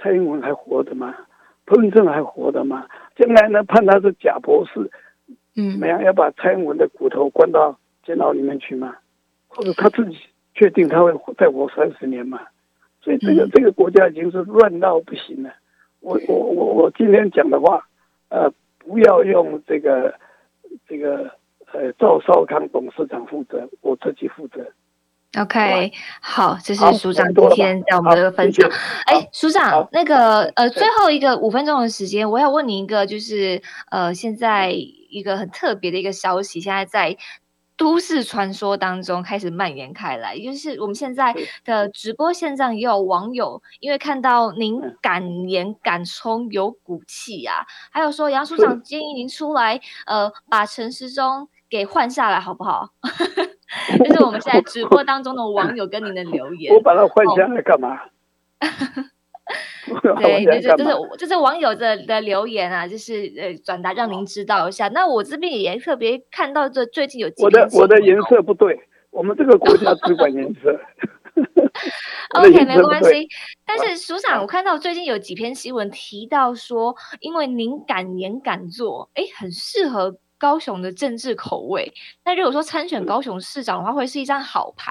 [0.00, 1.14] 蔡英文还活着吗？
[1.66, 2.86] 彭文正还活着吗？
[3.16, 4.90] 将来呢，判他是假博士，
[5.56, 6.02] 嗯，怎么样？
[6.02, 8.96] 要把蔡英文的骨头关到监牢里面去吗？
[9.46, 10.16] 或者他自己
[10.54, 12.40] 确定他会再活三十年吗？
[13.02, 15.50] 所以这个这个国家已经是乱到不行了。
[16.00, 17.86] 我我我我今天讲的话，
[18.30, 20.14] 呃，不要用这个
[20.88, 21.30] 这个
[21.72, 24.66] 呃赵少康董事长负责，我自己负责。
[25.38, 28.68] OK，好，这是署长今天在我们这个分享。
[29.06, 33.62] 哎，署长，那个呃，最后一个五分钟的时间，我要问您一个，就是
[33.92, 37.16] 呃，现在一个很特别的一个消息，现在在
[37.76, 41.32] 都市传说当中开始蔓延开来，就是我们现在
[41.64, 52.88] 的直播线上也有网友，因为看到您嗯敢言敢冲，有骨气啊，还有说杨署长建议您出来，呃，把陈时中给换下来，好不好？
[54.04, 56.80] 这是我们现在直播当中的网友跟您的留言 我。
[56.80, 58.00] 把它换下来干嘛？
[60.20, 60.84] 对，就是
[61.18, 61.26] 就？
[61.26, 64.88] 是网友的的留言啊，就是呃转达让您知道一下。
[64.88, 68.78] 那我这边也特别看到这最近有几我的我的颜色不对，
[69.10, 70.80] 我们这个国家只管颜色。
[72.36, 73.28] OK，没关系。
[73.66, 81.92] 但是署长，我看到最近有几篇新闻提到说，因为您敢言敢做，哎，很适合高雄的政治口味。
[82.24, 84.90] 那如果说参选高雄市长的话，会是一张好牌，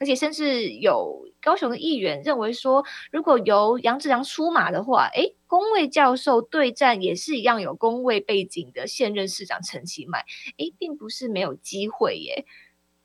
[0.00, 10.18] 而且甚至有高雄的议员认为说，如果由杨志良出马的话，哎，工位教授对战也是一样有工位背景的现任市长陈其迈，
[10.58, 12.44] 哎，并不是没有机会耶。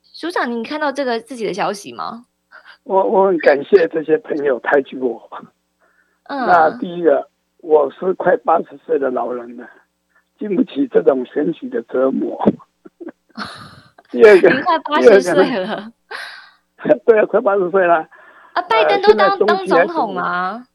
[0.01, 2.25] 署长，你看到这个自己的消息吗？
[2.83, 5.29] 我我很感谢这些朋友抬举我。
[6.23, 9.69] 嗯，那第一个，我是快八十岁的老人了，
[10.43, 12.37] 经不起这种选举的折磨。
[14.11, 15.91] 第二个，您快八十岁了
[17.05, 18.05] 对啊，快八十岁了。
[18.51, 18.61] 啊！
[18.63, 20.67] 拜登都当当总统啊，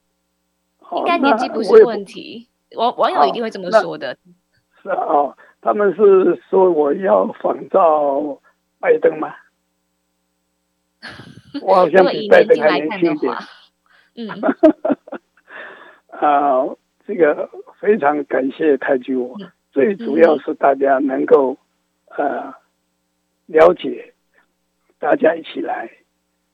[0.79, 2.49] 哦应该年纪不是问题。
[2.77, 4.17] 网网友一定会这么那说的。
[4.83, 8.41] 是啊，哦，他们是说我要仿照
[8.81, 9.35] 拜登吗？
[11.61, 13.35] 我好像比拜登还年轻一点。
[14.17, 14.29] 嗯
[16.09, 16.65] 啊、
[17.07, 19.53] 这个非常感谢抬举我嗯。
[19.71, 21.57] 最主要是大家能够
[22.17, 22.55] 呃
[23.47, 24.15] 了解，
[24.99, 25.91] 大家一起来，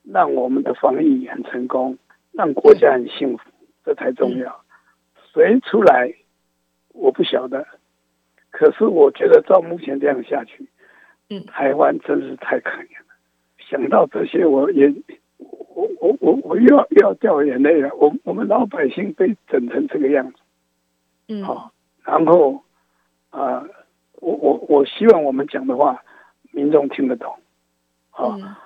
[0.02, 1.96] 让我们的防疫很成功，
[2.32, 3.50] 让国家很幸福，
[3.84, 4.64] 这才重要。
[5.32, 6.12] 谁出来
[6.88, 7.66] 我不晓得，
[8.50, 10.68] 可是我觉得照目前这样下去，
[11.30, 13.14] 嗯台湾真是太可怜了。
[13.58, 14.92] 想到这些，我也
[15.38, 17.94] 我我我我又要又要掉眼泪了。
[17.94, 20.38] 我我们老百姓被整成这个样子，
[21.28, 21.72] 嗯好、
[22.04, 22.62] 然后
[23.34, 23.70] 啊、呃
[24.20, 26.02] 我我我希望我们讲的话，
[26.52, 27.30] 民众听得懂。
[28.10, 28.56] 啊、嗯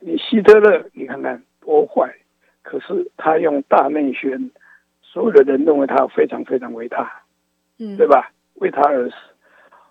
[0.00, 2.12] 你希特勒，你看看多坏，
[2.62, 4.50] 可是他用大内宣，
[5.00, 7.22] 所有的人认为他非常非常伟大，
[7.78, 8.06] 嗯，对？
[8.06, 8.32] 吧？
[8.54, 9.14] 为他而死。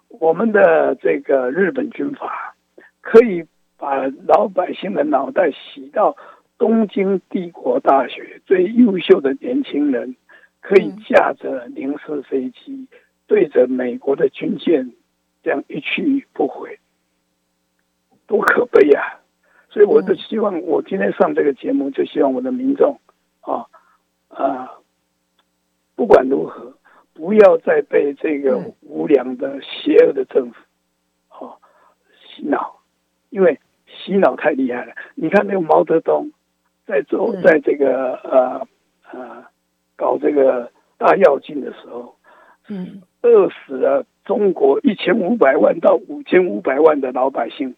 [0.09, 2.53] 我们的这个日本军阀
[3.01, 3.45] 可以
[3.77, 6.15] 把老百姓的脑袋洗到
[6.57, 10.15] 东京帝国大学最优秀的年轻人，
[10.61, 12.85] 可以嗯驾着零式飞机，
[13.29, 14.91] 对着美国的军舰
[15.43, 16.79] 这样一去不回，
[18.25, 19.19] 多可悲呀、
[19.69, 20.17] 所以我就嗯。
[20.17, 22.99] 希望，我今天上这个节目，就希望我的民众
[23.41, 23.67] 啊
[24.29, 24.71] 啊，
[25.95, 26.73] 不管如何，
[27.13, 28.73] 不要再被这个嗯。
[28.81, 30.57] 无良的、邪恶的政府
[31.29, 31.55] 哦
[32.35, 32.81] 洗脑，
[33.29, 34.93] 因为洗脑太厉害了。
[35.13, 36.31] 你看那个毛泽东
[36.87, 37.43] 在做嗯。
[37.43, 38.67] 在这个呃
[39.11, 39.45] 呃
[39.95, 42.15] 搞这个大跃进的时候，
[42.69, 47.75] 嗯饿死了中国一千五百万到五千五百万的老百姓，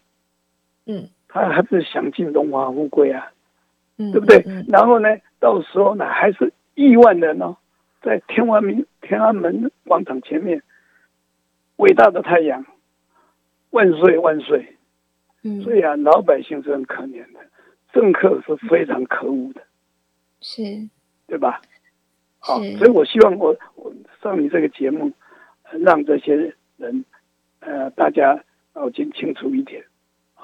[0.86, 3.32] 嗯他还是享尽荣华富贵啊。
[3.96, 4.42] 嗯，对不对？
[4.46, 5.08] 嗯然后呢，
[5.38, 7.56] 到时候呢，还是亿万人哦，
[8.00, 10.62] 在天安门天安门广场前面，
[11.76, 12.64] 伟大的太阳，
[13.70, 14.76] 万岁万岁！
[15.42, 17.40] 嗯，所以啊，老百姓是很可怜的，
[17.92, 19.62] 政客是非常可恶的，
[20.40, 20.62] 是
[21.26, 21.60] 对吧？
[22.38, 23.92] 好，所以我希望我我
[24.22, 25.12] 上你这个节目，呃
[25.80, 27.04] 让这些人
[27.60, 29.84] 呃大家搞清清楚一点，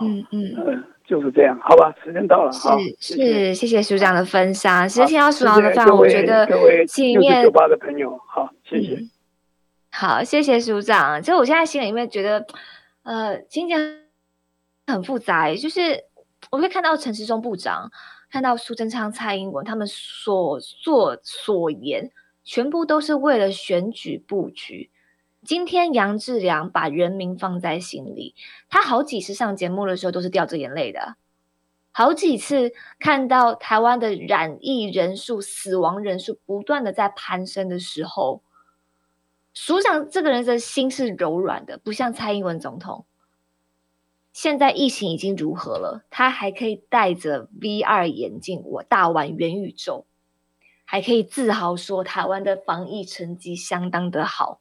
[0.01, 0.55] 嗯嗯。
[0.57, 1.95] 呃，就是这样，好吧？
[2.05, 4.89] 时间到了，是好，是，谢谢署长的分享。
[4.89, 8.95] 其实好听到署长的分享，谢谢各位我觉得各位心里面六九八的朋友，好，谢谢。
[8.95, 9.11] 嗯
[9.91, 11.21] 好，谢谢署长。
[11.21, 12.47] 其实我现在心里面觉得，
[13.03, 13.75] 呃，情节
[14.87, 16.05] 很复杂，就是
[16.51, 17.91] 我会看到陈时中部长，
[18.31, 22.13] 看到苏贞昌、蔡英文他们所做所言，
[22.45, 24.91] 全部都是为了选举布局。
[25.49, 28.35] 今天杨志良把人民放在心里，
[28.69, 31.17] 他好几次上节目的时候都是掉着眼泪的，
[31.91, 38.43] 好几次看到台湾的染疫人数、死亡人数不断的在攀升的时候，
[39.55, 43.07] 署长这个人的心是柔软的，不像蔡英文总统。
[44.35, 50.05] 现在疫情已经如何了，他还可以戴着 VR 眼镜，我大玩元宇宙，
[50.85, 54.61] 还可以自豪说台湾的防疫成绩相当的好。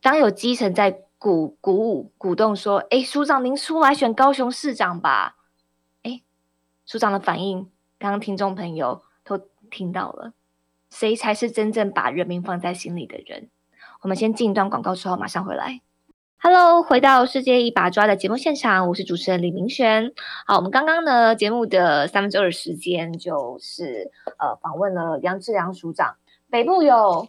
[0.00, 5.36] 当有基层在鼓鼓舞、鼓动说：“哎，署长，您出来选高雄市长吧！”
[6.04, 6.22] 哎，
[6.86, 7.68] 署长的反应，
[7.98, 9.36] 刚刚听众朋友都
[9.70, 10.32] 听到了。
[10.90, 13.50] 谁才是真正把人民放在心里的人？
[14.02, 15.80] 我们先进一段广告之后马上回来。
[16.40, 20.12] Hello，回到世界一把抓的节目现场，我是主持人李明璇。
[20.46, 26.16] 好，我们刚刚呢节目的三分之二时间就是呃访问了杨志良署长，
[26.48, 27.28] 北部有。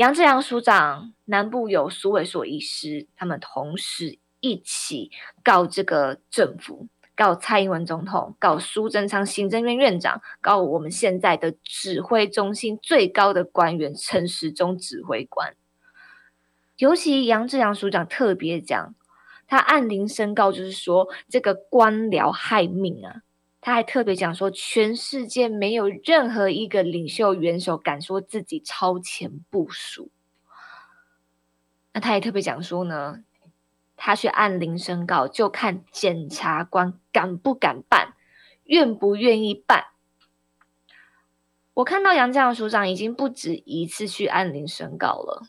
[0.00, 5.10] 杨志良署长，南部有苏伟所医师，他们同时一起
[5.44, 15.54] 告这个政府，告蔡英文总统，告苏贞昌行政院院长，告我们现在的指挥中心最高的官员陈时中指挥官。
[16.78, 18.94] 尤其杨志良署长特别讲，
[19.46, 23.20] 他按铃申告，就是说这个官僚害命啊。
[23.62, 30.10] 他还特别讲说，全世界没有任何一个领袖元首敢说自己超前部署。
[31.92, 33.22] 那他也特别讲说呢，
[33.96, 38.14] 他去按铃申告，就看检察官敢不敢办，
[38.64, 39.88] 愿不愿意办。
[41.74, 45.42] 我看到杨绛署长已经不止一次去按铃申告了，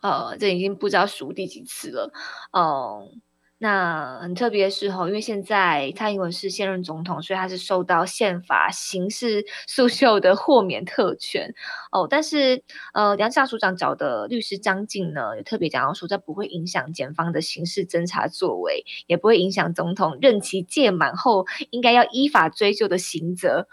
[0.00, 2.12] 呃，这已经不知道数第几次了，
[2.52, 3.20] 嗯。
[3.62, 11.54] 那很特别的是吼，因为现在蔡英文是现任总统，所以他是受到宪法刑事诉讼的豁免特权
[11.92, 12.06] 哦。
[12.08, 23.68] 但是呃，梁下署长找的律师张静呢，也特别讲到说，这不会影响检方的刑事侦查作为，也不会影响总统任期届满后应该要依法追究的刑责。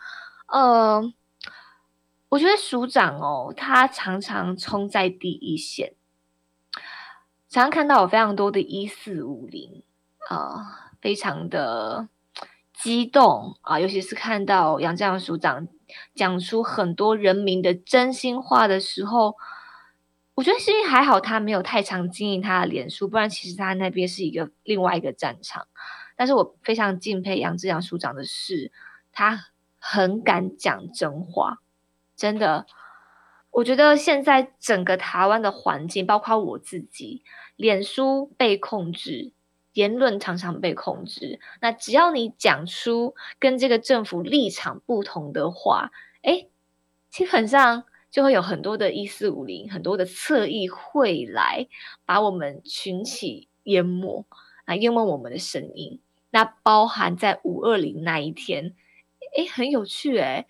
[0.51, 1.01] 呃，
[2.27, 5.93] 我觉得署长哦，他常常冲在第一线。
[7.61, 9.83] 常看到有非常多的一四五零
[10.29, 12.07] 啊，非常的
[12.73, 15.67] 激动啊，尤其是看到杨绛署长
[16.13, 19.35] 讲出很多人民的真心话的时候，
[20.35, 25.67] 我觉得是因为还好他没有太常经营他的脸书，不然其实他那边是一个另外一个战场。
[26.15, 28.71] 但是我非常敬佩杨志良署长的是，
[29.11, 29.45] 他
[29.79, 31.59] 很敢讲真话，
[32.15, 32.65] 真的。
[33.49, 37.23] 我觉得现在整个台湾的环境，包括我自己，
[37.57, 39.33] 脸书被控制，
[39.73, 41.41] 言论常常被控制。
[41.59, 45.91] 那只要你讲出跟这个政府立场不同的话，
[46.21, 46.47] 哎，
[47.09, 51.67] 基本上就会有很多的一四五零，很多的侧翼会来
[52.05, 54.25] 把我们群起淹没
[54.65, 55.99] 啊，淹没我们的声音。
[56.29, 58.75] 那包含在五二零那一天，
[59.37, 60.45] 哎，很有趣哎。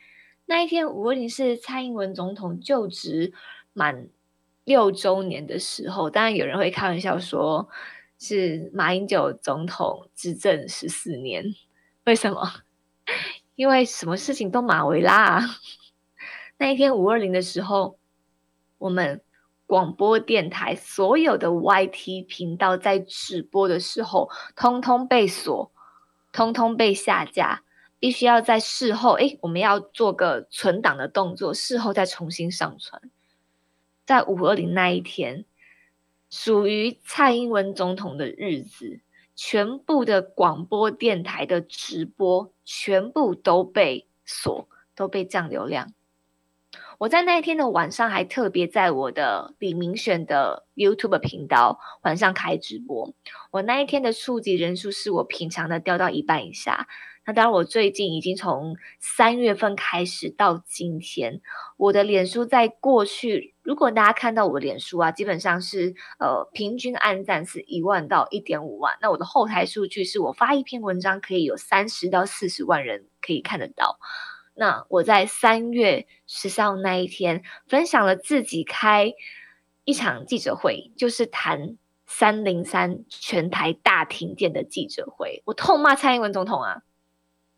[0.49, 3.33] 那一天，五二零是蔡英文总统就职
[3.73, 4.07] 满
[4.67, 7.69] 六周年的时候，当然有人会开玩笑说，
[8.19, 11.55] 是马英九总统执政十四年。
[12.03, 12.51] 为什么？
[13.55, 15.41] 因为什么事情都马维拉。
[16.57, 17.97] 那一天五二零的时候，
[18.77, 19.21] 我们
[19.65, 25.71] 广播电台所有的 YT 频道在直播的时候，通通被锁，
[26.33, 27.63] 通通被下架。
[27.99, 33.01] 必须要在事后，哎，我们要做个存档的动作，事后再重新上传。
[34.07, 35.43] 在五二零那一天，
[36.29, 39.01] 属于蔡英文总统的日子，
[39.35, 45.93] 全部的广播电台的直播全部都被锁，都被降流量。
[46.99, 53.13] 我在那一天的晚上，还特别在我的李明选的 YouTube 频道晚上开直播。
[53.51, 56.87] 我那一天的触及人数是我平常的掉到一半以下。
[57.27, 61.41] 那当然，我最近已经从三月份开始到今天，
[61.75, 68.97] 我的脸书在过去，如果大家看到我的脸书啊，基本上是呃平均按赞是一万到一点五万。
[69.01, 73.99] 那我的后台数据是我发一篇文章可以有三十到四十万人可以看得到。
[74.55, 79.13] 那我在三月十三号那一天分享了自己开
[79.83, 81.75] 一场记者会，就是谈
[82.05, 86.83] 三零三全台大停电的记者会，我痛骂蔡英文总统啊。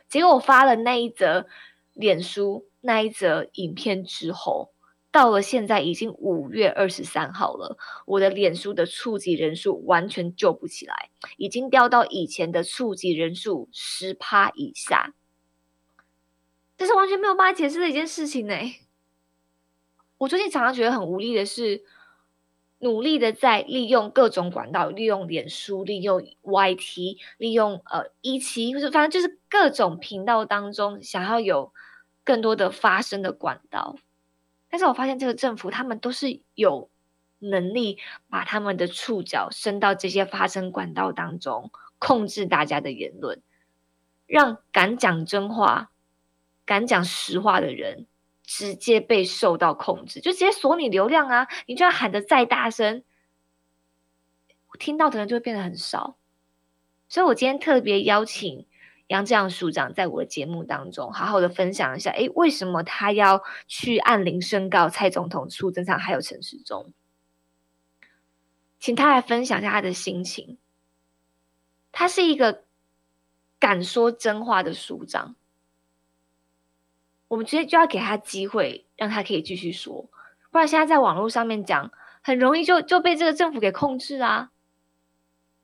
[0.10, 1.48] 结果我发了那一则
[1.94, 4.72] 脸书那一则影片之后，
[5.12, 15.14] 到了现在已经五月二十三号了，我的脸书的触及人数完全救不起来，已经掉到以前的触及人数十趴以下，
[16.78, 18.56] 这是完全没有办法解释的一件事情呢。
[20.18, 21.84] 我最近常常觉得很无力的是，
[22.80, 31.74] 努力的在利用各种管道，利用脸书，利用 YT，利用呃一期，或者反正就是各种频道当中，想要有
[32.24, 33.98] 更多的发声的管道。
[34.70, 36.90] 但是我发现这个政府，他们都是有
[37.40, 37.98] 能力
[38.30, 43.42] 把他们的触角伸到这些发声管道当中，控制大家的言论，
[44.26, 45.92] 让敢讲真话、
[46.66, 48.06] 敢讲实话的人
[48.50, 51.48] 直接被受到控制，就直接锁你流量啊！
[51.68, 53.04] 你就要喊得再大声，
[54.80, 56.18] 听到的人就会变得很少。
[57.08, 58.66] 所以我今天特别邀请。
[59.06, 66.94] 杨志阳署长在我的节目当中好好的分享一下，诶，为什么他要去按铃申告蔡总统、苏贞昌还有陈时中？
[68.80, 70.60] 请他来分享一下他的心情。
[71.92, 72.66] 他是一个
[73.60, 75.36] 敢说真话的署长，
[77.30, 80.10] 我们直接就要给他机会，让他可以继续说，
[80.52, 81.90] 不然现在在网络上面讲，
[82.22, 84.52] 很容易就就被这个政府给控制啊。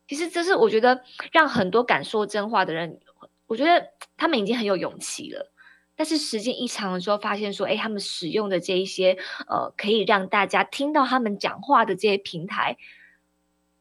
[0.08, 1.04] 其实这是我觉得
[1.34, 3.02] 让很多敢说真话的人。
[3.48, 5.52] 我觉得他们已经很有勇气了，
[5.96, 12.78] 但是时间一长了之后，发现说，哎，他们使用的这一些呃，可以让大家听到他们讲话的这些平台，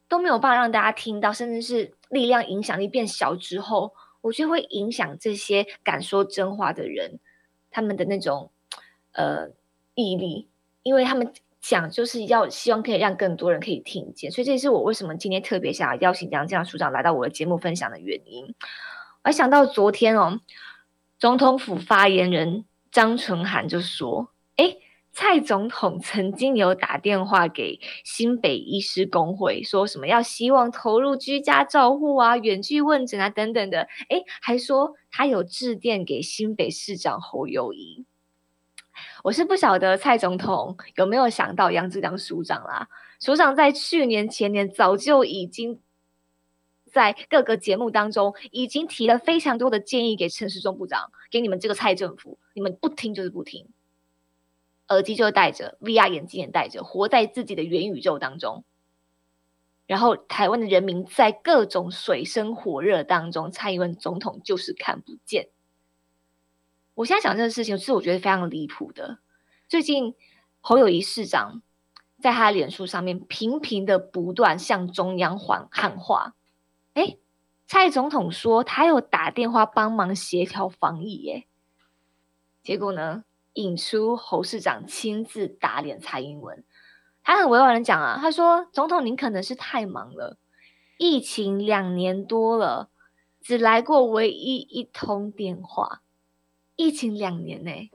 [0.07, 7.19] 都没有办法让大家听到，甚至是力量影响力变小之后，我觉得会影响这些敢说真话的人
[7.75, 8.53] 他们的那种
[9.11, 9.49] 呃
[9.97, 10.49] 毅力，
[10.85, 18.55] 因为他们讲就是要希望可以让更多人可以听见，所以这也是我为什么今天特别想要邀请杨绛署长来到我的节目分享的原因。
[19.25, 20.41] 我想到昨天哦，
[21.19, 24.29] 总统府发言人张纯涵就说：“，
[25.15, 33.89] 蔡总统曾经有打电话给新北医师工会，说什么要希望投入居家照护啊、远距问诊啊等等的。
[34.09, 38.05] 哎，还说他有致电给新北市长侯友谊。
[39.23, 42.89] 我是不晓得蔡总统有没有想到杨志良署长啦？
[43.21, 45.81] 署长在去年前年早就已经。”
[46.93, 53.67] 在各个节目当中，已经提了非常多的建议给陈时中部长，给你们这个蔡政府，你们不听就是不听，
[54.89, 58.65] 耳机就戴着，VR 眼镜也戴着，活在自己的元宇宙当中。
[59.87, 65.49] 然后台湾的人民在各种水深火热当中，蔡英文总统就是看不见。
[66.95, 69.19] 我现在讲这个事情，是我觉得非常离谱的。
[69.69, 70.15] 最近
[70.61, 71.61] 侯友谊市长
[72.21, 76.35] 在他的脸书上面频频的不断向中央喊喊话。
[76.95, 77.17] 哎，
[77.67, 81.47] 蔡总统说他有打电话帮忙协调防疫，耶。
[82.63, 83.25] 结果呢，
[83.55, 86.63] 引出侯市长亲自打脸蔡英文。
[87.23, 90.37] 他很委婉的讲啊，他说：“总统您可能是太忙了，
[90.99, 92.91] 疫情两年多了，
[93.41, 96.03] 只来过唯一一通电话。
[96.77, 97.91] 疫情两年呢，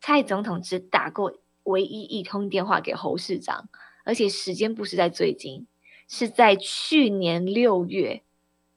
[0.00, 1.34] 蔡总统只打过
[1.64, 3.68] 唯一一通电话给侯市长，
[4.04, 5.66] 而且时间不是在最近。”
[6.08, 8.22] 是在去年六月，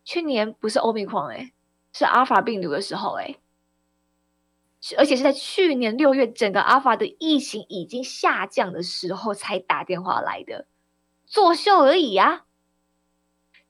[0.06, 1.52] 去年不是欧米狂哎，
[1.92, 3.36] 是阿尔法病毒的时候哎，
[4.98, 10.68] 而且是在去年六月，整个阿法的疫情已经下降的时候才打电话来的，
[11.26, 12.46] 作秀而已呀。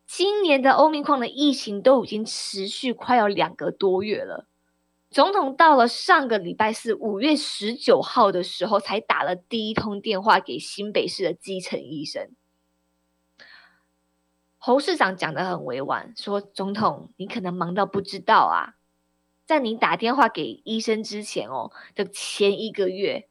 [0.05, 4.45] 今年的欧米矿的疫情都已经持续快要两个多月了，
[5.09, 12.29] 总统到了上个礼拜四五月十九号的时候，才打了第一通电话给新北市的基层医生。
[14.57, 18.74] 侯市长讲的很委婉，说：“总统，你可能忙到不知道啊，
[19.45, 23.27] 在你打电话给医生之前哦的前一个月，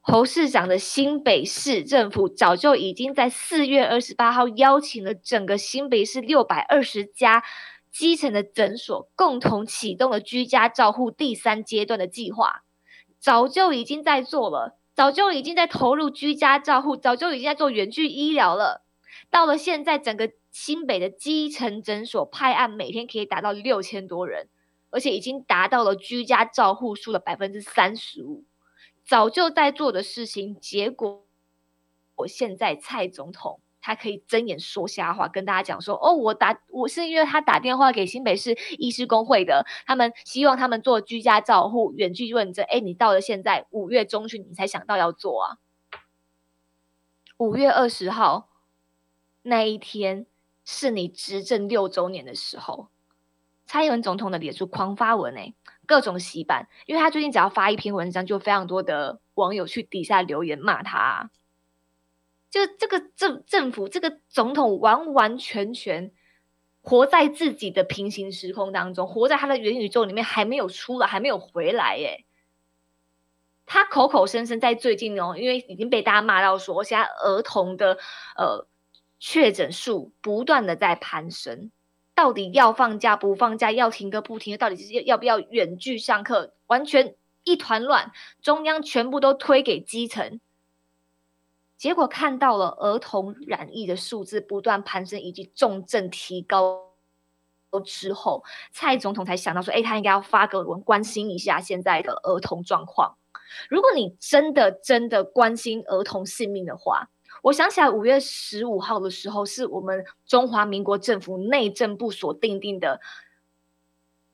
[0.00, 7.44] 侯市长的新北市政府早就已经在四月二十八号邀请了整个新北市六百二十家
[7.90, 12.64] 基层的诊所，共同启动了居家照护第三阶段的计划，
[13.18, 18.82] 早就已经在做了，早就已经在投入居家照护，早就已经在做远距医疗了。”
[19.30, 24.48] 到了现在，整个新北的基层诊所派案每天可以达到六千多人，
[24.94, 28.44] 而且已经达到了居家照护数的百分之三十五。
[29.04, 31.26] 早就在做的事情，结果
[32.14, 42.64] 我现在蔡总统他可以睁眼说瞎话，跟大家讲说：“哦，我打我是因为他打电话给新北市医师工会的，他们希望他们做居家照护、远距问诊。
[42.70, 45.58] 哎，你到了现在五月中旬，你才想到要做啊？
[47.36, 48.48] 五月二十号。”
[49.46, 50.24] 那一天
[50.64, 52.88] 是你执政六周年的时候，
[53.74, 55.52] 蔡英文总统的脸书狂发文诶，
[55.84, 61.28] 各种洗版，因为他最近只要发一篇文章，就非常多的网友去底下留言骂他。
[62.50, 66.12] 就这个政政府，这个总统完完全全
[66.82, 72.24] 活在自己的平行时空当中，活在他的元宇宙里面，还没有出来，还没有回来耶。
[73.66, 77.98] 他口口声声在最近哦，因为已经被大家骂到说，现在儿童的
[78.36, 78.68] 呃
[79.18, 81.72] 确诊数不断的在攀升，
[82.14, 90.40] 到底要放假不放假，要停课不停课，到底是要不要远距上课，完全一团乱，中央全部都推给基层。
[91.76, 96.92] 结果看到了儿童染疫的数字不断攀升，以及重症提高
[97.84, 103.16] 之后，蔡总统才想到说：“哎，他应该要发个文关心一下现在的儿童状况。”
[103.68, 107.10] 如果你真的真的关心儿童性命的话，
[107.44, 113.02] 我想起来五月十五号的时候，是我们中华民国政府内政部所定定的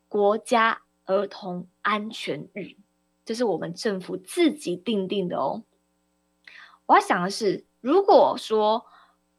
[0.06, 2.76] 国家儿童安全日，
[3.24, 5.64] 这是我们政府自己定定的哦。
[6.86, 8.86] 我要想的是，如果说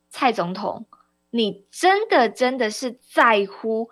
[0.09, 0.85] 蔡总统，
[1.29, 3.89] 你真的真的是在乎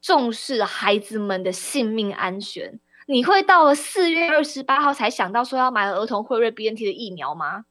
[0.00, 7.66] 重视孩子们的性命安全，你会到了四月二十八号才想到说要买儿童辉瑞 B N T 的疫苗吗？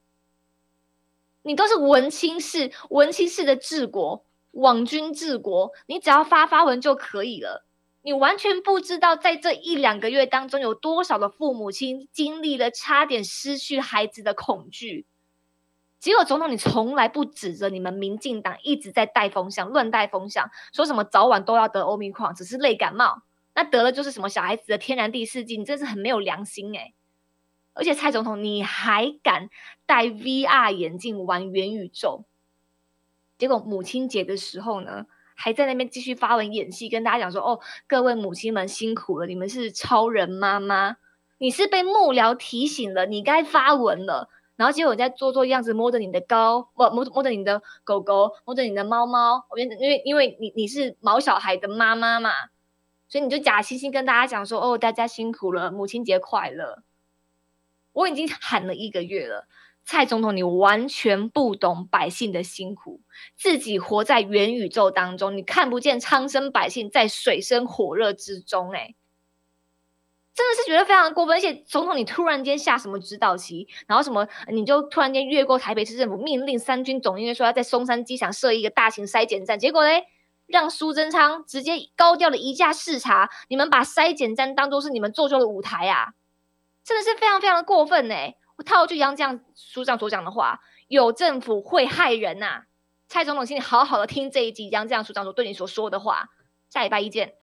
[1.43, 7.65] 你都是文青式、文青式的治国，网军治国，你只要发发文就可以了。
[8.03, 15.05] 你完全不知道，在这一两个月当中，有多少的父母亲经历了差点失去孩子的恐惧。
[15.99, 23.21] 结果总统，你从来不指着你们民进党一直在带风向，乱带风向，说什么早晚都要得欧米矿，只是类感冒，
[23.53, 26.95] 那得了就是什么小孩子的天然第四季，你真是很没有良心诶
[27.73, 29.49] 而且蔡总统，你还敢
[29.85, 32.25] 戴 VR 眼镜玩元宇宙？
[33.37, 35.05] 结果母亲节的时候呢，
[35.35, 40.97] 还在那边继续发文演戏，跟大家讲说：“哦，各位母亲们辛苦了，你们是超人妈妈，
[41.37, 49.43] 你是被幕僚提醒了，你该发文了。”然后结果在做做样子，摸着你的高，摸摸摸着你的狗狗，摸着你的猫猫。
[49.57, 52.29] 因为因为因为你你是毛小孩的妈妈嘛，
[53.07, 56.83] 所以你就假惺惺跟大家讲说：“哦，大家辛苦了，母亲节快乐。”
[57.93, 59.47] 我已经喊了一个月了，
[59.83, 63.01] 蔡总统，你完全不懂百姓的辛苦，
[63.35, 68.95] 自己活在元宇宙当中，你看不见苍生百姓在水深火热之中，哎。
[70.33, 80.05] 真的是觉得非常过分，而且总统你突然间下什么指导棋，然后什么你就突然间越过台北市政府命令三军总医院说要在松山机场设一个大型筛检站，结果嘞
[80.47, 86.13] 让苏贞昌直接高调的移驾视察，你们把筛检站当做是你们做秀的舞台啊，
[86.83, 88.15] 真的是非常非常的过分呢！
[88.57, 92.63] 我套句杨这样署长所讲的话，有政府会害人呐，
[93.07, 96.29] 蔡总统请你好好的听这一集杨绛署长所对你所说的话，
[96.69, 97.35] 下礼拜一见。